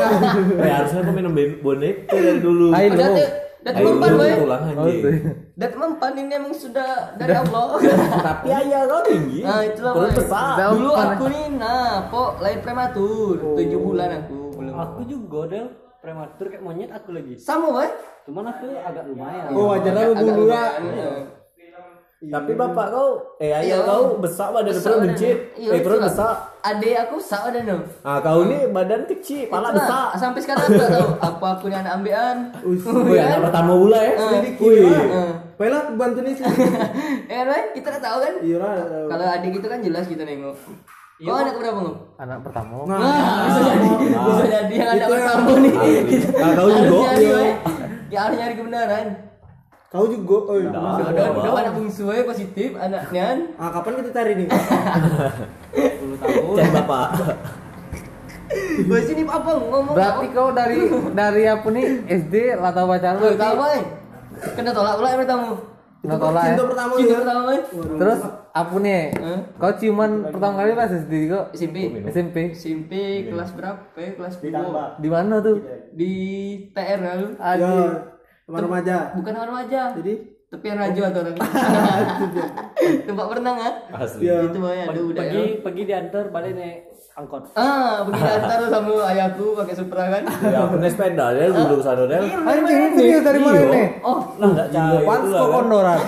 Eh 0.60 0.72
harusnya 0.72 1.00
aku 1.04 1.12
minum 1.12 1.34
dari 1.36 2.39
dulu. 2.39 2.65
Ayo. 2.72 2.88
udah 2.96 3.10
tuh 3.12 3.30
tuh 3.63 3.74
mempan 3.80 4.12
boy 4.19 4.32
tulang 4.36 4.62
oh, 4.63 4.72
anjing. 4.72 5.00
Tuh. 5.04 5.15
Dan 5.56 5.72
mempan 5.80 6.12
ini 6.19 6.34
emang 6.36 6.54
sudah 6.56 6.89
dari 7.15 7.36
Allah. 7.36 7.67
tapi 8.28 8.48
ayah 8.52 8.82
kau 8.88 9.02
tinggi. 9.08 9.39
Nah 9.43 9.62
itulah 9.63 9.91
Boy. 9.96 10.12
besar. 10.12 10.56
Dulu 10.60 10.91
aku 10.91 11.24
nih, 11.32 11.46
nah, 11.56 12.12
kok 12.12 12.32
lahir 12.43 12.60
prematur, 12.60 13.36
tujuh 13.39 13.80
bulan 13.80 14.10
aku 14.19 14.43
belum. 14.60 14.76
aku 14.80 15.00
juga 15.08 15.39
del 15.48 15.67
prematur 16.04 16.46
kayak 16.46 16.60
monyet 16.62 16.92
aku 16.92 17.10
lagi 17.10 17.39
Sama 17.39 17.72
boy. 17.72 17.88
cuman 18.24 18.44
aku 18.46 18.68
agak 18.76 19.04
lumayan 19.06 19.48
Oh, 19.50 19.72
wajar 19.72 19.92
lah 19.92 20.04
bulu 20.12 20.44
lah. 20.46 20.76
lumayan. 20.78 21.24
tapi 22.24 22.52
bapak 22.54 22.88
kau 22.89 23.08
eh 23.38 23.52
Iya. 23.52 23.56
ayah 23.62 23.80
kau 23.84 24.04
besar 24.18 24.52
badan 24.52 24.72
Besar 24.72 24.84
perut 24.86 24.96
badan. 24.98 25.08
bencit 25.12 25.38
Iya, 25.54 25.70
eh 25.70 25.80
perut 25.80 26.00
besar 26.02 26.32
Adek 26.62 26.96
aku 27.02 27.16
sama 27.20 27.52
dan 27.52 27.63
no. 27.66 27.78
ah 28.02 28.20
kau 28.20 28.44
ini 28.44 28.68
badan 28.70 29.04
kecil 29.06 29.48
pala 29.48 29.68
Itulah, 29.68 29.76
besar 29.78 30.06
Sampai 30.18 30.39
sekarang 30.39 30.62
aku 30.62 30.76
tak 30.78 30.92
tahu 30.94 31.10
apa 31.22 31.46
aku 31.50 31.66
ni 31.66 31.76
anak 31.78 31.94
ambean. 31.94 32.38
Wih, 32.62 32.80
anak 33.26 33.39
pertama 33.42 33.72
pula 33.74 34.00
ya 34.02 34.13
Sedikit 34.16 34.60
Wih. 34.62 34.84
lah. 34.86 35.32
Pela 35.54 35.80
bantu 35.94 36.20
nih 36.22 36.34
sih. 36.39 36.44
Eh, 37.26 37.42
kan 37.42 37.63
kita 37.72 37.88
tak 37.94 38.02
tahu 38.02 38.18
kan? 38.22 38.34
Iya 38.39 38.58
lah. 38.58 38.74
Kalau 39.06 39.26
adik 39.30 39.52
kita 39.54 39.68
kan 39.70 39.80
jelas 39.80 40.06
kita 40.06 40.24
nengok. 40.24 40.56
Kau 41.21 41.38
anak 41.38 41.56
berapa 41.62 41.78
ngom? 41.78 41.95
anak 42.17 42.39
pertama 42.41 42.73
Nah, 42.89 42.97
Wah, 42.97 43.45
bisa 43.45 43.62
jadi, 43.69 43.89
bisa 44.02 44.45
jadi 44.49 44.73
yang 44.73 44.89
anak 44.97 45.08
pertama 45.13 45.52
nih. 45.62 45.73
Nah, 46.34 46.49
Harus 46.58 46.73
juga 46.73 47.10
boy. 47.13 47.47
Ya. 48.10 48.19
Harus 48.26 48.36
nyari 48.41 48.56
kebenaran. 48.58 49.06
kau 49.93 50.10
juga. 50.10 50.38
Oh, 50.49 50.58
iya. 50.58 50.73
Udah, 50.73 51.06
udah, 51.13 51.26
udah 51.38 51.52
anak 51.54 51.73
bungsu 51.78 52.10
ya 52.10 52.26
positif, 52.26 52.73
anaknya. 52.82 53.45
Ah, 53.62 53.69
kapan 53.69 54.02
kita 54.02 54.10
cari 54.10 54.32
nih? 54.41 54.47
10 54.49 56.17
tahun. 56.17 56.56
Cek 56.58 56.69
bapak. 56.82 57.08
Gue 58.73 58.99
sini 59.06 59.21
apa 59.26 59.49
ngomong 59.54 59.93
berarti 59.93 60.26
kau 60.34 60.49
dari 60.49 60.78
dari 61.13 61.43
apa 61.45 61.67
nih? 61.69 61.86
SD 62.10 62.58
tahu 62.58 62.86
pacar 62.89 63.21
Lu 63.21 63.38
tahu? 63.38 63.56
Kena 64.58 64.73
tolak 64.73 64.97
pula 64.97 65.13
yang 65.13 65.21
pertama. 66.04 66.20
Nggak 66.20 66.20
tolak 66.20 66.44
ya 66.44 66.52
Cinta 66.52 66.66
pertama 66.68 66.92
Cinta 67.00 67.16
pertama 67.24 67.50
terus 67.96 68.20
apa 68.54 68.76
nih 68.84 69.04
kau 69.56 69.74
ciuman 69.80 70.12
pertama 70.30 70.54
kali 70.60 70.72
pas 70.76 70.92
SD 70.92 71.13
kok 71.32 71.46
SMP. 71.56 71.78
SMP 72.12 72.38
SMP 72.52 72.94
kelas 73.32 73.50
berapa? 73.56 73.82
ya? 73.96 74.10
Kelas 74.20 74.34
10. 74.44 75.02
di 75.02 75.10
mana 75.10 75.36
tuh 75.39 75.56
Di 75.96 76.13
TR 76.76 77.00
lalu. 77.00 77.28
Ya, 77.39 77.56
Anjir. 77.56 77.92
teman 78.44 78.62
remaja. 78.68 78.96
Bukan 79.16 79.34
orang 79.34 79.50
remaja. 79.56 79.82
Jadi 79.96 80.13
Tepian 80.54 80.78
rajo 80.78 81.02
atau 81.02 81.26
orang. 81.26 81.34
Tempat 83.10 83.26
berenang 83.26 83.58
ah. 83.58 83.74
asli 84.06 84.30
ya 84.30 84.46
Itu 84.46 84.62
udah. 84.62 85.18
pergi 85.18 85.66
pergi 85.66 85.82
diantar 85.89 86.30
balik 86.30 86.54
naik 86.54 86.92
angkot. 87.13 87.43
Ah, 87.54 88.02
begini 88.02 88.26
antar 88.36 88.65
sama 88.67 88.93
ayahku 89.06 89.54
pakai 89.54 89.76
Supra 89.76 90.04
kan. 90.10 90.23
ya 90.43 90.65
naik 90.67 90.89
sepeda 90.89 91.26
dia 91.32 91.45
dulu 91.47 91.78
ke 91.78 91.84
sana 91.84 92.04
Del 92.06 92.26
anjing 92.26 92.91
serius 92.93 93.21
dari 93.21 93.38
mana 93.38 93.54
Iya. 93.56 93.69
nih 93.69 93.88
Oh, 94.02 94.19
lah 94.36 94.47
nggak 94.49 94.67
Pan 95.04 95.19
itu 95.19 95.30
kok 95.30 95.36
lah 95.36 95.47
kondoran. 95.47 95.99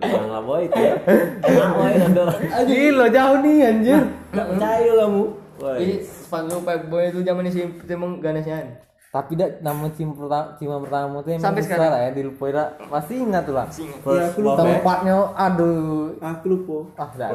Jangan 0.00 0.28
lah 0.28 0.42
boy 0.42 0.62
itu 0.62 0.78
ya. 0.78 0.94
Enak 1.40 1.70
boy 1.72 1.90
ada 1.92 2.24
gila 2.62 3.06
jauh 3.08 3.36
nih 3.40 3.56
anjir. 3.64 4.02
Nggak 4.30 4.46
percaya 4.48 4.92
kamu. 4.98 5.24
Ini 5.60 5.94
sepatu 6.00 6.56
Pipe 6.60 6.86
Boy 6.86 7.04
itu 7.08 7.20
zaman 7.20 7.44
SMP 7.44 7.80
itu 7.80 7.92
emang 7.92 8.16
ganesnya. 8.18 8.64
Tapi 9.10 9.34
dak 9.34 9.58
nama 9.58 9.90
cium 9.90 10.14
pertama 10.14 10.54
ciuman 10.54 10.86
pertama 10.86 11.18
tuh 11.26 11.34
emang 11.34 11.42
Sampai 11.42 11.66
besar 11.66 11.82
sekarang? 11.82 11.98
ya 11.98 12.10
dilupain 12.14 12.54
lah. 12.54 12.68
Masih 12.86 13.16
ingat 13.26 13.42
tuh 13.42 13.54
lah. 13.58 13.66
Iya, 13.74 14.22
aku 14.30 14.38
lupa. 14.38 14.62
tempatnya 14.62 15.14
aduh 15.34 16.14
aku 16.22 16.44
lupa. 16.46 16.76
ah 16.94 17.10
dah 17.18 17.28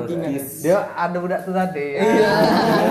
dia 0.64 0.78
ada 0.96 1.18
budak 1.20 1.44
tuh 1.44 1.52
tadi. 1.52 2.00
Iya. 2.00 2.32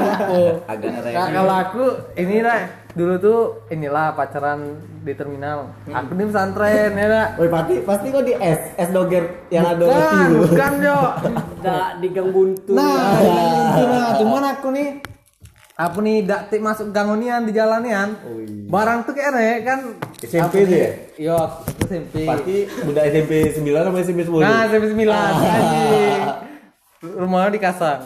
agak 0.77 0.89
Nah, 1.17 1.29
kalau 1.33 1.55
aku 1.65 1.85
ini 2.21 2.45
lah. 2.45 2.85
Dulu 2.95 3.15
tuh 3.19 3.39
inilah 3.73 4.13
pacaran 4.15 4.79
di 5.01 5.17
terminal. 5.17 5.73
Aku 5.89 6.13
di 6.15 6.29
pesantren 6.29 6.93
ya 6.93 7.07
nak. 7.09 7.29
Woi 7.41 7.49
pasti 7.49 7.75
pasti 7.89 8.07
kok 8.13 8.23
di 8.23 8.37
S. 8.37 8.61
S 8.79 8.89
doger 8.93 9.49
yang 9.49 9.65
ada 9.65 9.81
roti 9.81 9.97
Bukan, 9.97 10.29
itu. 10.29 10.39
bukan 10.45 10.73
jo. 10.79 10.99
Nggak 11.65 11.89
di 12.05 12.09
gang 12.13 12.29
buntu. 12.31 12.73
Nah, 12.77 13.17
itu 13.19 13.83
nah, 13.89 14.13
cuman 14.21 14.45
aku 14.53 14.69
nih 14.77 15.14
aku 15.75 15.99
nih 16.01 16.23
dak 16.23 16.49
tik 16.49 16.63
masuk 16.63 16.91
gangonian 16.91 17.43
di 17.43 17.51
jalanian. 17.51 18.15
Oh, 18.23 18.39
iya. 18.39 18.67
Barang 18.67 19.03
tuh 19.03 19.13
kayak 19.13 19.35
aneh 19.35 19.55
kan 19.61 19.79
SMP 20.17 20.39
aku 20.41 20.55
tuh 20.55 20.67
nih- 20.69 20.79
ya? 20.79 20.91
Iya, 21.17 21.37
aku 21.37 21.61
SMP. 21.85 22.15
Pasti 22.25 22.57
budak 22.83 23.05
SMP 23.07 23.33
9 23.53 23.85
sama 23.85 23.99
SMP 24.01 24.21
10. 24.23 24.41
Nah, 24.41 24.61
SMP 24.65 24.85
9 24.89 25.11
anjing. 25.51 26.23
Rumahnya 27.05 27.51
di 27.51 27.61
Kasang. 27.61 28.01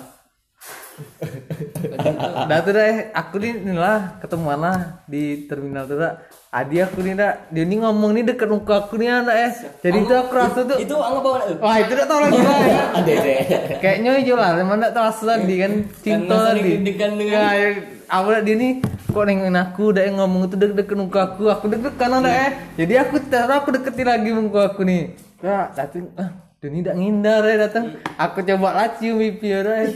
Dah 2.44 2.58
tuh 2.60 2.72
deh, 2.72 3.10
aku 3.10 3.34
nih 3.38 3.52
inilah 3.60 4.18
ketemuan 4.18 4.58
lah 4.58 4.78
di 5.04 5.44
terminal 5.44 5.84
tuh 5.84 5.98
dah. 5.98 6.14
Adi 6.48 6.80
aku 6.80 7.04
nih 7.04 7.12
dah, 7.12 7.44
dia 7.48 7.60
nih 7.62 7.78
ngomong 7.78 8.10
nih 8.10 8.24
deket 8.24 8.48
muka 8.48 8.80
aku 8.80 8.96
nih 8.96 9.12
anak 9.12 9.36
eh. 9.36 9.52
Jadi 9.84 9.98
tuh 10.02 10.16
aku 10.16 10.32
rasa 10.32 10.60
tuh, 10.64 10.78
Itu 10.80 10.96
anggap 10.96 11.22
tuh? 11.22 11.60
wah 11.60 11.76
itu 11.76 11.92
udah 11.92 12.06
tau 12.08 12.20
lagi 12.24 12.40
lah. 12.40 12.58
Ada 12.96 13.12
deh. 13.20 13.36
Kayaknya 13.78 14.10
hijau 14.16 14.34
lah, 14.34 14.50
emang 14.56 14.80
tak 14.80 14.92
terasa 14.92 15.22
tadi 15.28 15.54
kan 15.56 15.72
cinta 16.00 16.36
tadi. 16.48 16.60
deg-degan 16.80 17.10
dengan- 17.14 17.36
Ya, 17.36 17.48
ya, 17.52 17.68
awal 18.08 18.40
dia 18.40 18.56
nih 18.56 18.72
kok 19.08 19.24
nengin 19.24 19.56
aku, 19.56 19.92
udah 19.92 20.02
yang 20.02 20.16
ngomong 20.16 20.48
itu 20.48 20.56
deket-deket 20.56 20.96
muka 20.96 21.20
aku, 21.28 21.42
aku 21.48 21.64
deg-degan 21.68 22.16
ada 22.16 22.30
eh. 22.32 22.50
Jadi 22.80 22.94
aku 22.96 23.14
taruh 23.22 23.56
aku 23.58 23.68
deketin 23.70 24.08
lagi 24.08 24.30
muka 24.32 24.72
aku 24.72 24.88
nih. 24.88 25.12
Ya, 25.38 25.68
datang, 25.70 26.08
ah, 26.16 26.32
dia 26.58 26.74
ini 26.74 26.82
tak 26.82 26.98
ngindar 26.98 27.46
ya 27.46 27.56
datang. 27.70 28.02
Aku 28.18 28.42
coba 28.42 28.74
lah 28.74 28.90
cium 28.98 29.22
pipi 29.22 29.54
ya 29.54 29.62
eh. 29.62 29.94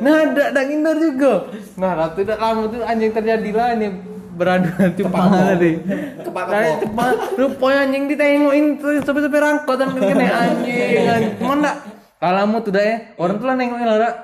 Nah, 0.00 0.24
tak 0.32 0.56
tak 0.56 0.64
ngindar 0.64 0.96
juga. 0.96 1.52
Nah, 1.76 1.92
waktu 2.00 2.24
tak 2.24 2.40
lama 2.40 2.64
tuh 2.72 2.80
anjing 2.80 3.12
terjadi 3.12 3.50
lah 3.52 3.76
ini 3.76 3.92
beradu 4.32 4.72
cupang 4.96 5.28
tadi. 5.28 5.84
Dari 6.24 6.70
cupang 6.80 7.12
rupanya 7.36 7.78
anjing 7.84 8.08
ditengokin 8.08 8.64
sampai-sampai 9.04 9.40
rangkot 9.44 9.76
dan 9.76 9.92
kene 9.92 10.26
anjing. 10.32 11.36
Cuman 11.36 11.60
enggak 11.60 11.76
kalamu 12.16 12.56
tuh 12.64 12.72
dah 12.72 12.84
ya. 12.88 12.96
Orang 13.20 13.36
tuh 13.36 13.46
lah 13.52 13.56
nengokin 13.60 13.84
lah. 13.84 13.98
Dak. 14.00 14.14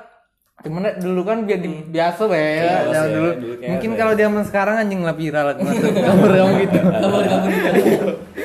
Cuman 0.64 0.88
dulu 0.98 1.20
kan 1.22 1.44
biar 1.44 1.60
di, 1.62 1.70
biasa 1.86 2.22
be 2.26 2.40
ya, 2.64 2.90
zaman 2.90 3.08
dulu. 3.12 3.30
Mungkin 3.60 3.90
kalau 3.94 4.12
zaman 4.16 4.42
sekarang 4.48 4.74
anjing 4.80 5.04
lah 5.04 5.12
viral 5.12 5.52
lah 5.52 5.54
gambar 5.60 6.30
kamu 6.32 6.54
gitu. 6.64 6.80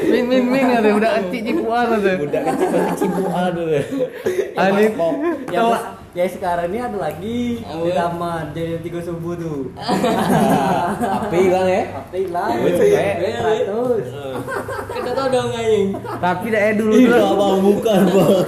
Min 0.04 0.24
min 0.28 0.44
min 0.50 0.66
ada 0.68 0.90
udah 0.92 1.12
kecil 1.24 1.42
cipuan 1.48 1.86
ada. 1.88 2.12
Udah 2.20 2.42
kecil 2.52 2.70
cipuan 3.00 3.48
tuh. 3.56 3.68
Anjing. 4.54 4.94
Ya, 5.50 5.62
ya 6.14 6.26
sekarang 6.30 6.68
ini 6.70 6.80
ada 6.82 6.98
lagi 6.98 7.64
di 7.64 7.92
taman 7.96 8.54
jadi 8.54 8.80
tiga 8.84 9.00
subuh 9.02 9.34
tuh. 9.40 9.72
Tapi 11.24 11.40
bang 11.50 11.68
ya. 11.68 11.82
Tapi 11.96 12.20
lah, 12.30 12.48
Wih, 12.60 12.74
cepet. 12.78 13.16
ratus. 13.42 14.06
Kita 14.94 15.12
tahu 15.16 15.28
dong 15.32 15.50
anjing. 15.56 15.88
Tapi 15.98 16.46
dah 16.52 16.62
eh, 16.62 16.74
dulu 16.78 16.94
Ih, 16.94 17.06
tuh 17.08 17.24
abang 17.24 17.58
bukan 17.64 18.00
bang. 18.12 18.46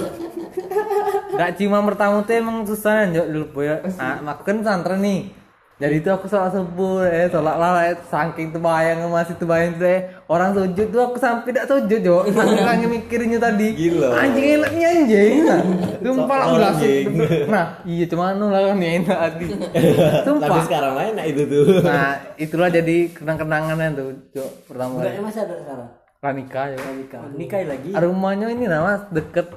Gak 1.36 1.52
cuma 1.60 1.78
pertama 1.84 2.24
tuh 2.24 2.34
emang 2.36 2.64
susah 2.64 3.08
njok 3.12 3.26
dulu 3.28 3.60
ya. 3.60 3.76
Ah, 4.00 4.20
aku 4.24 4.42
kan 4.46 4.64
pesantren 4.64 5.00
nih. 5.04 5.45
Jadi 5.76 6.00
itu 6.00 6.08
aku 6.08 6.24
sholat 6.24 6.56
subuh, 6.56 7.04
eh 7.04 7.28
sholat 7.28 7.60
lah, 7.60 7.84
eh, 7.84 8.00
saking 8.08 8.48
terbayang 8.48 9.12
masih 9.12 9.36
terbayang 9.36 9.76
tuh 9.76 9.84
eh 9.84 10.08
orang 10.24 10.56
sujud 10.56 10.88
tuh 10.88 11.00
aku 11.04 11.20
sampai 11.20 11.52
tidak 11.52 11.68
sujud 11.68 12.00
jo, 12.00 12.24
sampai 12.32 12.64
lagi 12.64 12.88
mikirinnya 12.88 13.36
tadi. 13.36 13.76
Gila. 13.76 14.08
Anjing 14.16 14.46
enaknya 14.56 14.88
anjing, 14.88 15.34
nah, 15.44 15.60
sumpah 16.16 16.36
lah 16.40 16.72
anjing. 16.72 17.04
Nah, 17.52 17.66
iya 17.84 18.04
cuma 18.08 18.32
anu 18.32 18.48
lah 18.48 18.72
kan 18.72 18.80
ya 18.80 18.90
enak 19.04 19.18
hati. 19.20 19.46
Tapi 19.52 20.24
Sumpah. 20.24 20.64
sekarang 20.64 20.92
lain 20.96 21.12
nah 21.12 21.26
itu 21.28 21.42
tuh. 21.44 21.64
Nah, 21.84 22.12
itulah 22.40 22.68
jadi 22.72 22.96
kenang-kenangannya 23.12 23.88
tuh, 23.92 24.08
jo 24.32 24.44
pertama 24.64 25.04
kali. 25.04 25.20
masih 25.20 25.44
ada 25.44 25.54
sekarang. 25.60 25.88
Lah 26.24 26.32
nikah 26.32 26.64
jo. 26.72 26.78
Nikah, 26.88 27.22
nikah 27.36 27.58
lagi. 27.68 27.90
Rumahnya 27.92 28.48
ini 28.48 28.64
nama 28.64 29.12
deket 29.12 29.52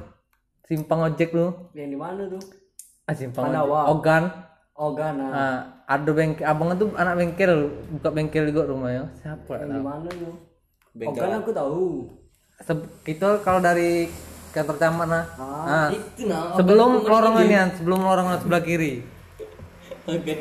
simpang 0.68 1.00
ojek 1.00 1.32
tuh. 1.32 1.72
Yang 1.72 1.96
di 1.96 1.98
mana 1.98 2.28
tuh? 2.28 2.44
Ah, 3.08 3.16
simpang 3.16 3.48
Pandawa. 3.48 3.88
ojek. 3.88 3.96
Ogan. 4.04 4.24
Oh 4.80 4.96
Gana. 4.96 5.28
Nah, 5.28 5.58
ada 5.90 6.12
bengkel, 6.14 6.46
abang 6.46 6.70
itu 6.70 6.86
anak 6.94 7.14
bengkel, 7.18 7.54
buka 7.98 8.10
bengkel 8.14 8.44
juga 8.54 8.70
rumahnya. 8.70 9.10
Siapa 9.26 9.58
ya? 9.58 9.66
Yang 9.66 9.74
di 9.74 9.82
mana 9.82 10.10
tuh? 10.14 10.34
Bengkel. 10.94 11.18
Oh 11.18 11.26
Gana 11.26 11.36
aku 11.42 11.52
tahu. 11.52 11.86
Se- 12.62 12.90
itu 13.10 13.30
kalau 13.42 13.58
dari 13.58 14.06
kantor 14.54 14.78
camat 14.78 15.08
nah. 15.10 15.26
Nah, 15.66 15.88
Itu 15.90 16.30
nah. 16.30 16.54
sebelum 16.54 17.02
lorong 17.02 17.36
ini, 17.42 17.56
sebelum 17.74 18.00
lorong 18.06 18.38
sebelah 18.38 18.62
kiri. 18.62 19.02
Oke. 20.06 20.34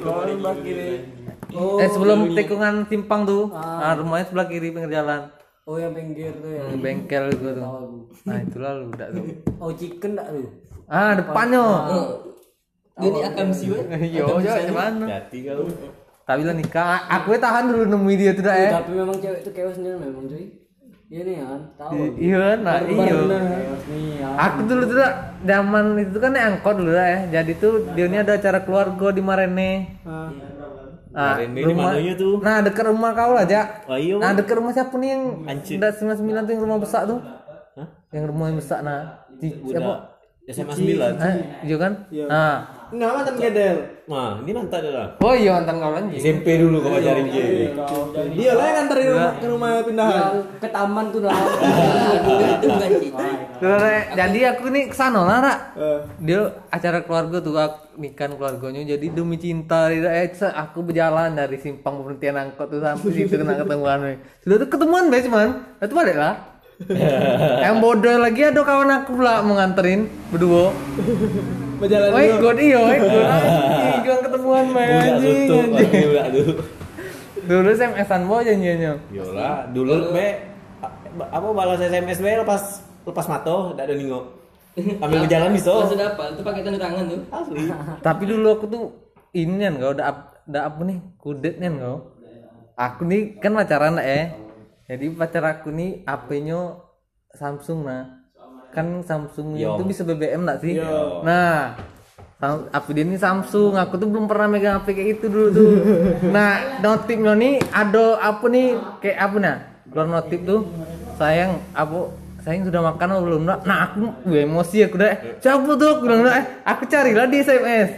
Oh, 1.57 1.81
eh 1.81 1.89
sebelum 1.89 2.37
tikungan 2.37 2.85
simpang 2.93 3.25
tuh, 3.25 3.49
nah, 3.49 3.97
rumahnya 3.97 4.29
sebelah 4.29 4.53
kiri 4.53 4.69
pinggir 4.69 5.01
jalan. 5.01 5.33
oh 5.69 5.77
yang 5.77 5.93
pinggir 5.97 6.33
tuh 6.45 6.49
ya. 6.49 6.65
Yang 6.73 6.81
bengkel 6.81 7.25
gitu 7.33 7.51
tuh. 7.57 7.65
Nah, 8.29 8.41
itulah 8.41 8.73
lu 8.77 8.93
udah 8.93 9.09
tuh. 9.17 9.25
Oh 9.61 9.73
chicken 9.73 10.17
enggak 10.17 10.29
tuh? 10.33 10.49
Ah, 10.89 11.13
depannya. 11.17 11.65
Dia 11.89 12.01
ni 12.99 13.21
akan 13.23 13.45
mesti 13.55 13.67
weh. 13.71 13.83
Yo, 14.11 14.27
yo, 14.43 14.53
gimana? 14.67 15.05
Hati 15.07 15.39
kau. 15.47 15.67
Tapi 16.29 16.45
lah 16.45 16.53
nikah, 16.53 17.09
aku 17.09 17.33
ya 17.33 17.41
tahan 17.41 17.73
dulu 17.73 17.89
nemu 17.89 18.09
dia 18.13 18.37
tuh 18.37 18.45
dah 18.45 18.53
eh. 18.53 18.69
Tapi 18.69 18.93
memang 18.93 19.17
cewek 19.17 19.41
itu 19.41 19.51
chaos 19.57 19.81
sendiri 19.81 19.97
memang 19.97 20.29
cuy. 20.29 20.45
Iya 21.09 21.21
nih 21.25 21.37
kan, 21.41 21.61
tahu. 21.81 21.93
Iya, 22.21 22.61
nah 22.61 22.85
iya. 22.85 23.17
Ya. 24.21 24.29
Aku 24.37 24.69
dulu 24.69 24.93
tuh 24.93 25.01
zaman 25.41 25.97
itu 26.05 26.19
kan 26.21 26.37
angkot 26.37 26.77
dulu 26.85 26.93
ya. 26.93 27.25
Jadi 27.33 27.57
tuh 27.57 27.89
dia 27.97 28.13
ini 28.13 28.21
ada 28.21 28.37
acara 28.37 28.61
keluarga 28.61 29.09
di 29.09 29.25
Marene. 29.25 30.05
Nah, 30.05 31.41
Marene 31.41 31.65
di 31.65 31.73
mananya 31.73 32.13
tuh? 32.13 32.45
Nah, 32.45 32.61
dekat 32.61 32.93
rumah 32.93 33.17
kau 33.17 33.33
lah, 33.33 33.49
Jak. 33.49 33.89
Oh 33.89 33.97
iya. 33.97 34.21
Nah, 34.21 34.37
dekat 34.37 34.61
rumah 34.61 34.73
siapa 34.77 34.93
nih 35.01 35.09
yang 35.17 35.23
udah 35.49 35.91
99 35.97 36.45
tuh 36.45 36.53
yang 36.53 36.63
rumah 36.69 36.77
besar 36.77 37.09
tuh? 37.09 37.25
Hah? 37.73 37.89
Yang 38.13 38.25
rumah 38.29 38.45
yang 38.53 38.59
besar 38.61 38.85
nah. 38.85 39.25
Siapa? 39.41 40.18
SMA 40.49 40.73
9. 40.73 41.21
Eh, 41.21 41.37
iya 41.69 41.77
kan? 41.77 41.93
Nah. 42.09 42.57
Enggak 42.89 43.11
mantan 43.21 43.37
gedel. 43.37 43.77
Nah, 44.09 44.41
ini 44.41 44.53
mantan 44.57 44.81
dah. 44.81 45.09
Oh 45.21 45.37
iya 45.37 45.61
mantan 45.61 45.77
kau 45.77 45.93
lagi. 45.93 46.17
SMP 46.17 46.57
dulu 46.57 46.81
kau 46.81 46.89
pacarin 46.97 47.29
J. 47.29 47.37
Dia 48.33 48.53
lah 48.57 48.67
yang 48.81 48.89
rumah, 48.89 49.33
ke 49.37 49.45
rumah 49.45 49.71
pindahan. 49.85 50.17
Yang 50.17 50.37
ke 50.57 50.69
taman 50.73 51.05
tuh 51.13 51.21
lah. 51.21 51.37
Itu 52.57 52.65
bukan. 52.65 52.91
Jadi 54.17 54.39
aku 54.49 54.65
nih 54.73 54.85
ke 54.89 54.97
sana 54.97 55.21
lah, 55.21 55.37
Rak. 55.45 55.59
Eh, 55.77 56.01
Dia 56.25 56.41
acara 56.73 57.05
keluarga 57.05 57.45
tuh 57.45 57.53
aku 57.53 58.01
nikahan 58.01 58.33
keluarganya 58.39 58.95
jadi 58.95 59.07
demi 59.11 59.37
cinta 59.43 59.91
tidak 59.91 60.13
eh 60.15 60.31
aku 60.55 60.87
berjalan 60.87 61.35
dari 61.35 61.59
simpang 61.59 61.99
pemberhentian 61.99 62.39
angkot 62.39 62.71
tuh 62.71 62.79
sampai 62.79 63.11
situ 63.11 63.35
kena 63.35 63.59
ketemuan 63.59 64.23
sudah 64.47 64.57
tuh 64.63 64.69
ketemuan 64.71 65.11
be 65.11 65.19
cuman 65.19 65.67
itu 65.83 65.95
balik 65.99 66.15
lah 66.15 66.58
yang 67.65 67.83
bodoh 67.83 68.17
lagi 68.17 68.43
ada 68.45 68.63
kawan 68.63 68.91
aku 68.95 69.19
pula 69.19 69.43
mau 69.43 69.55
nganterin 69.55 70.07
berdua 70.31 70.71
berjalan 71.79 72.09
oh 72.09 72.17
dulu. 72.17 72.31
ikut 72.31 72.57
iyo 72.61 72.83
ikut 72.89 73.25
anjing 73.25 73.99
gua 74.01 74.17
ketemuan 74.23 74.65
Udah 74.69 75.03
anjing 75.05 75.39
udah 76.07 76.27
tuh. 76.31 76.47
dulu 77.45 77.69
SMS-an 77.71 78.21
bawa 78.25 78.41
janjiannya 78.43 78.93
Yolah, 79.11 79.67
dulu 79.69 80.13
be 80.13 80.27
apa 81.19 81.47
balas 81.49 81.81
SMS 81.81 82.19
be 82.19 82.31
lepas 82.37 82.63
lepas 83.03 83.27
mato, 83.27 83.73
tidak 83.73 83.89
ada 83.89 83.95
ningok. 83.97 84.25
Ambil 85.01 85.25
berjalan 85.25 85.51
bisa. 85.51 85.73
Sudah 85.83 86.13
apa? 86.13 86.37
Itu 86.37 86.45
pakai 86.45 86.61
tanda 86.61 86.77
tangan 86.77 87.09
tuh. 87.09 87.21
Asli. 87.33 87.73
tapi 88.07 88.23
dulu 88.29 88.47
aku 88.53 88.65
tuh 88.69 88.83
ini 89.33 89.59
kan 89.59 89.75
kau 89.75 89.91
udah 89.91 90.07
ap- 90.07 90.35
udah 90.45 90.63
apa 90.63 90.81
nih 90.85 90.99
kudet 91.17 91.55
kan 91.57 91.73
kau 91.75 91.97
aku 92.77 93.03
nih 93.03 93.23
kan 93.41 93.51
pacaran 93.51 93.97
lah 93.97 94.05
eh 94.05 94.25
jadi 94.89 95.05
pacar 95.13 95.45
aku 95.47 95.69
nih 95.69 96.01
HP-nya 96.03 96.81
Samsung 97.31 97.85
nah 97.85 98.03
kan 98.69 99.01
Samsung 99.01 99.53
Yo. 99.53 99.77
itu 99.77 99.85
bisa 99.85 100.01
BBM 100.03 100.45
nggak 100.45 100.61
sih? 100.61 100.77
Nah 101.21 101.77
Sam- 102.37 102.69
HP 102.71 102.87
dia 102.93 103.03
ini 103.03 103.17
Samsung. 103.17 103.75
Aku 103.75 103.97
tuh 103.97 104.07
belum 104.07 104.25
pernah 104.25 104.47
megang 104.47 104.79
HP 104.79 104.93
kayak 104.93 105.09
gitu 105.13 105.27
dulu 105.29 105.49
tuh. 105.51 105.69
Nah 106.35 106.79
notifnya 106.79 107.33
nih 107.35 107.61
ada 107.69 108.17
apa 108.17 108.45
nih? 108.47 108.69
Kayak 109.01 109.19
apa 109.19 109.37
nah? 109.37 109.57
Keluar 109.89 110.09
notif 110.09 110.41
tuh. 110.45 110.69
Sayang 111.17 111.59
apa? 111.73 112.13
Sayang 112.41 112.65
sudah 112.65 112.81
makan 112.83 113.09
atau 113.11 113.23
belum 113.25 113.43
nak 113.45 113.61
nah 113.65 113.79
aku 113.89 114.09
gue 114.25 114.41
emosi 114.41 114.85
aku 114.85 114.97
dah. 114.97 115.17
Siapa 115.37 115.69
tuh 115.75 115.89
aku 115.91 116.01
bilang 116.07 116.29
"Eh, 116.29 116.45
aku 116.63 116.83
carilah 116.87 117.27
di 117.27 117.37
SMS 117.41 117.89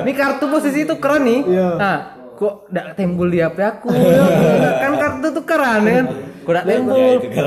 ini 0.00 0.12
kartu 0.14 0.48
posisi 0.48 0.84
itu 0.84 0.94
keren 0.96 1.20
nih. 1.20 1.40
Nah 1.76 1.96
kok 2.32 2.68
tidak 2.68 2.94
timbul 2.94 3.26
di 3.26 3.40
HP 3.40 3.58
aku? 3.58 3.88
Kan 4.84 4.92
kartu 4.96 5.26
tuh 5.32 5.44
keren 5.44 5.82
kan 5.84 6.06
keren 6.44 6.64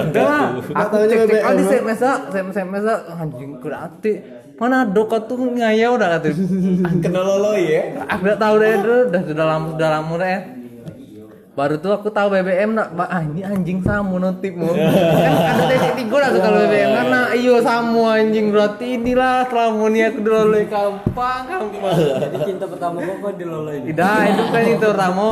Udah 0.10 0.24
lah, 0.24 0.48
Nggak 0.54 0.86
aku 0.86 0.94
cek 1.10 1.18
cek 1.26 1.42
di? 1.58 1.64
SMS 1.66 2.00
lah 2.00 2.18
SMS 2.30 2.56
SMS 2.56 2.84
lah 2.86 3.00
anjing 3.18 3.50
kok 3.58 3.74
hati 3.74 4.14
mana 4.54 4.86
ada 4.86 5.02
kau 5.10 5.20
tuh 5.26 5.50
ngayau 5.50 5.98
dah 5.98 6.08
kata 6.16 6.30
Kena 7.04 7.20
lolo 7.26 7.58
ya. 7.58 8.06
aku 8.06 8.22
udah 8.22 8.38
tahu 8.38 8.56
deh 8.62 8.74
dulu. 8.80 9.00
Udah 9.10 9.22
sudah 9.26 9.46
lama 9.50 9.66
sudah 9.76 9.90
lama 9.90 10.14
deh. 10.22 10.40
Baru 11.54 11.76
tuh 11.78 11.92
aku 11.94 12.10
tahu 12.10 12.34
BBM 12.34 12.74
nak. 12.74 12.94
Ah 12.98 13.22
ini 13.22 13.42
anjing 13.46 13.82
samu 13.82 14.18
notifmu 14.18 14.74
kan 14.74 15.34
ada 15.58 15.70
titik 15.70 16.06
tiga 16.06 16.18
lah 16.18 16.30
kalau 16.34 16.66
BBM 16.66 16.90
nah 17.10 17.28
iyo 17.34 17.60
samu 17.60 18.06
anjing. 18.06 18.54
Berarti 18.54 18.98
inilah 18.98 19.50
selama 19.50 19.86
ini 19.90 20.00
aku 20.06 20.20
dulu 20.22 20.42
lagi 20.54 20.68
gampang 20.70 21.42
gampang. 21.50 21.94
Jadi 21.98 22.38
cinta 22.46 22.66
pertama 22.70 22.98
kok 23.04 23.16
kok 23.20 23.34
diloloin. 23.36 23.82
tidak 23.90 24.18
itu 24.32 24.44
kan 24.54 24.64
itu 24.70 24.90
Ramo 24.94 25.32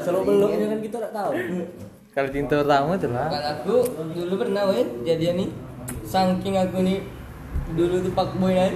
Selalu 0.00 0.44
kan 0.46 0.80
kita 0.80 0.96
enggak 0.98 1.14
tahu. 1.14 1.32
kalau 2.16 2.28
cinta 2.32 2.54
pertama 2.64 2.96
itu 2.96 3.08
lah 3.12 3.28
Kan 3.28 3.42
aku 3.44 3.74
dulu 4.16 4.34
pernah 4.40 4.62
weh 4.72 4.86
jadian 5.04 5.34
nih. 5.36 5.48
Saking 6.08 6.56
aku 6.56 6.78
nih 6.80 6.98
dulu 7.76 7.98
tuh 7.98 8.12
pak 8.14 8.28
boy 8.38 8.54
kan. 8.54 8.72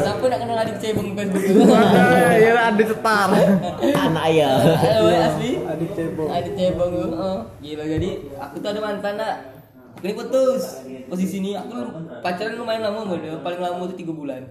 Siapa 0.00 0.24
nak 0.30 0.38
kenal 0.40 0.58
adik 0.62 0.76
cebong 0.78 1.08
Facebook 1.18 1.44
dulu? 1.44 1.62
ya 2.40 2.52
ada 2.70 2.82
setar 2.82 3.28
Anak 4.00 4.24
ayah. 4.30 4.50
Asli. 5.28 5.60
Adik 5.66 5.90
cebong. 5.98 6.28
Adik 6.30 6.52
cebong 6.56 6.90
tuh. 6.94 7.08
Oh, 7.14 7.38
gila 7.60 7.84
jadi 7.84 8.10
aku 8.38 8.54
tuh 8.62 8.68
ada 8.70 8.80
mantan 8.80 9.14
nak. 9.18 9.36
Aku 10.00 10.08
ini 10.08 10.16
putus 10.16 10.80
posisi 11.12 11.44
ini 11.44 11.52
aku 11.52 11.76
pacaran 12.24 12.56
lumayan 12.56 12.88
lama 12.88 13.04
model 13.04 13.36
paling 13.44 13.60
lama 13.60 13.84
tuh 13.84 14.00
tiga 14.00 14.16
bulan 14.16 14.48